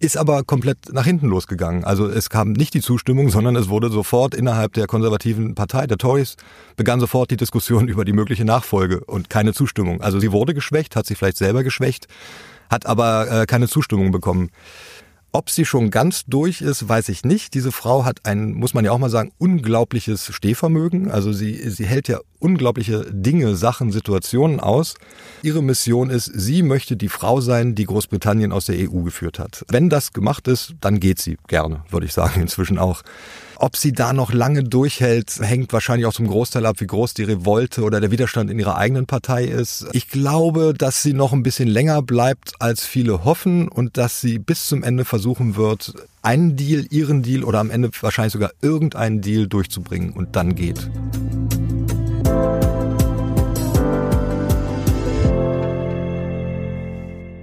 Ist 0.00 0.16
aber 0.16 0.42
komplett 0.44 0.92
nach 0.92 1.04
hinten 1.04 1.28
losgegangen. 1.28 1.84
Also 1.84 2.08
es 2.08 2.30
kam 2.30 2.52
nicht 2.52 2.74
die 2.74 2.80
Zustimmung, 2.80 3.30
sondern 3.30 3.56
es 3.56 3.68
wurde 3.68 3.90
sofort 3.90 4.34
innerhalb 4.34 4.72
der 4.74 4.86
konservativen 4.86 5.54
Partei, 5.54 5.86
der 5.86 5.98
Tories, 5.98 6.36
begann 6.76 7.00
sofort 7.00 7.30
die 7.30 7.36
Diskussion 7.36 7.88
über 7.88 8.04
die 8.04 8.12
mögliche 8.12 8.44
Nachfolge 8.44 9.04
und 9.04 9.30
keine 9.30 9.52
Zustimmung. 9.52 10.00
Also 10.00 10.20
sie 10.20 10.32
wurde 10.32 10.54
geschwächt, 10.54 10.96
hat 10.96 11.06
sich 11.06 11.18
vielleicht 11.18 11.38
selber 11.38 11.62
geschwächt, 11.64 12.06
hat 12.70 12.86
aber 12.86 13.42
äh, 13.42 13.46
keine 13.46 13.68
Zustimmung 13.68 14.10
bekommen. 14.10 14.50
Ob 15.36 15.50
sie 15.50 15.66
schon 15.66 15.90
ganz 15.90 16.24
durch 16.24 16.62
ist, 16.62 16.88
weiß 16.88 17.10
ich 17.10 17.22
nicht. 17.22 17.52
Diese 17.52 17.70
Frau 17.70 18.06
hat 18.06 18.20
ein, 18.24 18.54
muss 18.54 18.72
man 18.72 18.86
ja 18.86 18.92
auch 18.92 18.98
mal 18.98 19.10
sagen, 19.10 19.32
unglaubliches 19.36 20.32
Stehvermögen. 20.32 21.10
Also 21.10 21.30
sie, 21.30 21.68
sie 21.68 21.84
hält 21.84 22.08
ja 22.08 22.20
unglaubliche 22.38 23.06
Dinge, 23.10 23.56
Sachen, 23.56 23.92
Situationen 23.92 24.60
aus. 24.60 24.94
Ihre 25.42 25.62
Mission 25.62 26.10
ist, 26.10 26.30
sie 26.34 26.62
möchte 26.62 26.96
die 26.96 27.08
Frau 27.08 27.40
sein, 27.40 27.74
die 27.74 27.84
Großbritannien 27.84 28.52
aus 28.52 28.66
der 28.66 28.76
EU 28.76 29.02
geführt 29.02 29.38
hat. 29.38 29.64
Wenn 29.68 29.88
das 29.88 30.12
gemacht 30.12 30.48
ist, 30.48 30.74
dann 30.80 31.00
geht 31.00 31.20
sie 31.20 31.36
gerne, 31.48 31.84
würde 31.90 32.06
ich 32.06 32.12
sagen, 32.12 32.40
inzwischen 32.40 32.78
auch. 32.78 33.02
Ob 33.58 33.76
sie 33.76 33.92
da 33.92 34.12
noch 34.12 34.34
lange 34.34 34.64
durchhält, 34.64 35.38
hängt 35.40 35.72
wahrscheinlich 35.72 36.06
auch 36.06 36.12
zum 36.12 36.26
Großteil 36.26 36.66
ab, 36.66 36.76
wie 36.80 36.86
groß 36.86 37.14
die 37.14 37.22
Revolte 37.22 37.84
oder 37.84 38.00
der 38.00 38.10
Widerstand 38.10 38.50
in 38.50 38.58
ihrer 38.58 38.76
eigenen 38.76 39.06
Partei 39.06 39.44
ist. 39.44 39.86
Ich 39.92 40.08
glaube, 40.08 40.74
dass 40.76 41.02
sie 41.02 41.14
noch 41.14 41.32
ein 41.32 41.42
bisschen 41.42 41.68
länger 41.68 42.02
bleibt, 42.02 42.52
als 42.60 42.84
viele 42.84 43.24
hoffen 43.24 43.68
und 43.68 43.96
dass 43.96 44.20
sie 44.20 44.38
bis 44.38 44.66
zum 44.66 44.82
Ende 44.82 45.06
versuchen 45.06 45.56
wird, 45.56 45.94
einen 46.20 46.56
Deal, 46.56 46.86
ihren 46.90 47.22
Deal 47.22 47.44
oder 47.44 47.60
am 47.60 47.70
Ende 47.70 47.90
wahrscheinlich 48.00 48.34
sogar 48.34 48.50
irgendeinen 48.60 49.22
Deal 49.22 49.46
durchzubringen 49.46 50.12
und 50.12 50.36
dann 50.36 50.54
geht. 50.54 50.90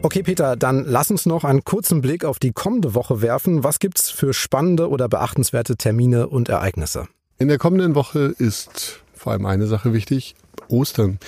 Okay, 0.05 0.21
Peter, 0.21 0.55
dann 0.57 0.85
lass 0.85 1.09
uns 1.09 1.25
noch 1.25 1.43
einen 1.43 1.63
kurzen 1.63 2.01
Blick 2.01 2.23
auf 2.23 2.37
die 2.37 2.51
kommende 2.51 2.93
Woche 2.93 3.21
werfen. 3.21 3.63
Was 3.63 3.79
gibt's 3.79 4.09
für 4.09 4.33
spannende 4.33 4.89
oder 4.89 5.09
beachtenswerte 5.09 5.77
Termine 5.77 6.27
und 6.27 6.49
Ereignisse? 6.49 7.07
In 7.39 7.47
der 7.47 7.57
kommenden 7.57 7.95
Woche 7.95 8.35
ist 8.37 9.01
vor 9.15 9.31
allem 9.31 9.45
eine 9.45 9.65
Sache 9.65 9.93
wichtig, 9.93 10.35
Ostern. 10.67 11.19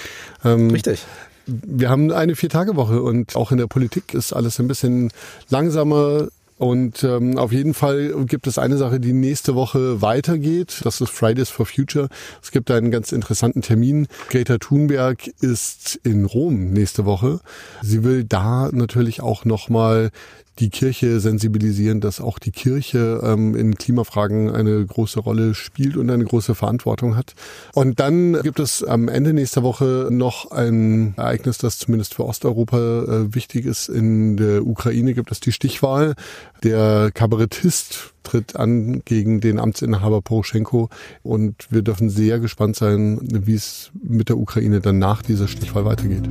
Ähm, 0.43 0.69
Richtig. 0.69 1.05
Wir 1.47 1.89
haben 1.89 2.11
eine 2.11 2.35
Vier-Tage-Woche 2.35 3.01
und 3.01 3.35
auch 3.35 3.51
in 3.51 3.57
der 3.57 3.67
Politik 3.67 4.13
ist 4.13 4.33
alles 4.33 4.59
ein 4.59 4.67
bisschen 4.67 5.11
langsamer 5.49 6.27
und 6.57 7.03
ähm, 7.03 7.37
auf 7.37 7.51
jeden 7.51 7.73
Fall 7.73 8.13
gibt 8.25 8.47
es 8.47 8.57
eine 8.57 8.77
Sache, 8.77 8.99
die 9.01 9.11
nächste 9.11 9.55
Woche 9.55 10.01
weitergeht. 10.01 10.81
Das 10.83 11.01
ist 11.01 11.09
Fridays 11.09 11.49
for 11.49 11.65
Future. 11.65 12.07
Es 12.41 12.51
gibt 12.51 12.71
einen 12.71 12.91
ganz 12.91 13.11
interessanten 13.11 13.61
Termin. 13.61 14.07
Greta 14.29 14.57
Thunberg 14.57 15.27
ist 15.41 15.99
in 16.03 16.23
Rom 16.23 16.71
nächste 16.71 17.05
Woche. 17.05 17.41
Sie 17.81 18.03
will 18.05 18.23
da 18.23 18.69
natürlich 18.71 19.21
auch 19.21 19.43
nochmal 19.43 20.11
die 20.59 20.69
Kirche 20.69 21.19
sensibilisieren, 21.19 21.99
dass 21.99 22.21
auch 22.21 22.39
die 22.39 22.51
Kirche 22.51 23.21
ähm, 23.23 23.55
in 23.55 23.75
Klimafragen 23.75 24.49
eine 24.49 24.85
große 24.85 25.19
Rolle 25.19 25.53
spielt 25.53 25.97
und 25.97 26.09
eine 26.09 26.23
große 26.23 26.55
Verantwortung 26.55 27.15
hat. 27.15 27.35
Und 27.73 27.99
dann 27.99 28.41
gibt 28.41 28.59
es 28.59 28.83
am 28.83 29.09
Ende 29.09 29.33
nächster 29.33 29.63
Woche 29.63 30.07
noch 30.11 30.51
ein 30.51 31.13
Ereignis, 31.17 31.57
das 31.57 31.77
zumindest 31.77 32.13
für 32.13 32.25
Osteuropa 32.25 32.77
äh, 32.77 33.35
wichtig 33.35 33.65
ist. 33.65 33.89
In 33.89 34.37
der 34.37 34.65
Ukraine 34.65 35.13
gibt 35.13 35.31
es 35.31 35.39
die 35.39 35.51
Stichwahl. 35.51 36.15
Der 36.63 37.11
Kabarettist 37.13 38.13
tritt 38.23 38.55
an 38.55 39.03
gegen 39.05 39.41
den 39.41 39.59
Amtsinhaber 39.59 40.21
Poroschenko 40.21 40.89
und 41.21 41.67
wir 41.69 41.81
dürfen 41.81 42.09
sehr 42.09 42.39
gespannt 42.39 42.75
sein, 42.75 43.19
wie 43.21 43.55
es 43.55 43.91
mit 44.01 44.29
der 44.29 44.37
Ukraine 44.37 44.79
dann 44.81 44.99
nach 44.99 45.21
dieser 45.21 45.47
Stichwahl 45.47 45.85
weitergeht. 45.85 46.23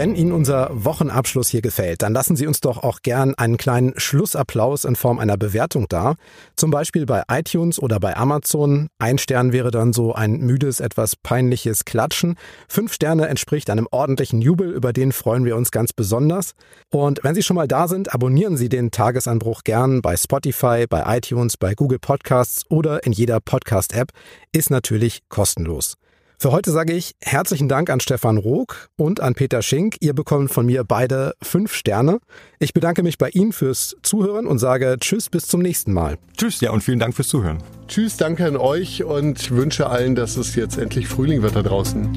Wenn 0.00 0.14
Ihnen 0.14 0.32
unser 0.32 0.70
Wochenabschluss 0.72 1.50
hier 1.50 1.60
gefällt, 1.60 2.00
dann 2.00 2.14
lassen 2.14 2.34
Sie 2.34 2.46
uns 2.46 2.62
doch 2.62 2.82
auch 2.82 3.02
gern 3.02 3.34
einen 3.34 3.58
kleinen 3.58 3.92
Schlussapplaus 3.98 4.86
in 4.86 4.96
Form 4.96 5.18
einer 5.18 5.36
Bewertung 5.36 5.88
da. 5.90 6.14
Zum 6.56 6.70
Beispiel 6.70 7.04
bei 7.04 7.24
iTunes 7.30 7.78
oder 7.78 8.00
bei 8.00 8.16
Amazon. 8.16 8.88
Ein 8.98 9.18
Stern 9.18 9.52
wäre 9.52 9.70
dann 9.70 9.92
so 9.92 10.14
ein 10.14 10.38
müdes, 10.38 10.80
etwas 10.80 11.16
peinliches 11.16 11.84
Klatschen. 11.84 12.36
Fünf 12.66 12.94
Sterne 12.94 13.28
entspricht 13.28 13.68
einem 13.68 13.86
ordentlichen 13.90 14.40
Jubel, 14.40 14.70
über 14.72 14.94
den 14.94 15.12
freuen 15.12 15.44
wir 15.44 15.54
uns 15.54 15.70
ganz 15.70 15.92
besonders. 15.92 16.52
Und 16.90 17.20
wenn 17.22 17.34
Sie 17.34 17.42
schon 17.42 17.56
mal 17.56 17.68
da 17.68 17.86
sind, 17.86 18.14
abonnieren 18.14 18.56
Sie 18.56 18.70
den 18.70 18.92
Tagesanbruch 18.92 19.64
gern 19.64 20.00
bei 20.00 20.16
Spotify, 20.16 20.86
bei 20.88 21.18
iTunes, 21.18 21.58
bei 21.58 21.74
Google 21.74 21.98
Podcasts 21.98 22.64
oder 22.70 23.04
in 23.04 23.12
jeder 23.12 23.38
Podcast-App. 23.40 24.12
Ist 24.50 24.70
natürlich 24.70 25.20
kostenlos. 25.28 25.98
Für 26.42 26.52
heute 26.52 26.70
sage 26.70 26.94
ich 26.94 27.16
herzlichen 27.20 27.68
Dank 27.68 27.90
an 27.90 28.00
Stefan 28.00 28.38
Rook 28.38 28.88
und 28.96 29.20
an 29.20 29.34
Peter 29.34 29.60
Schink. 29.60 29.96
Ihr 30.00 30.14
bekommt 30.14 30.50
von 30.50 30.64
mir 30.64 30.84
beide 30.84 31.34
fünf 31.42 31.74
Sterne. 31.74 32.18
Ich 32.58 32.72
bedanke 32.72 33.02
mich 33.02 33.18
bei 33.18 33.28
Ihnen 33.28 33.52
fürs 33.52 33.94
Zuhören 34.02 34.46
und 34.46 34.58
sage 34.58 34.96
Tschüss 34.98 35.28
bis 35.28 35.46
zum 35.46 35.60
nächsten 35.60 35.92
Mal. 35.92 36.16
Tschüss, 36.34 36.62
ja 36.62 36.70
und 36.70 36.82
vielen 36.82 36.98
Dank 36.98 37.14
fürs 37.14 37.28
Zuhören. 37.28 37.62
Tschüss, 37.88 38.16
danke 38.16 38.46
an 38.46 38.56
euch 38.56 39.04
und 39.04 39.50
wünsche 39.50 39.90
allen, 39.90 40.14
dass 40.14 40.38
es 40.38 40.54
jetzt 40.54 40.78
endlich 40.78 41.08
Frühling 41.08 41.42
wird 41.42 41.56
da 41.56 41.62
draußen. 41.62 42.08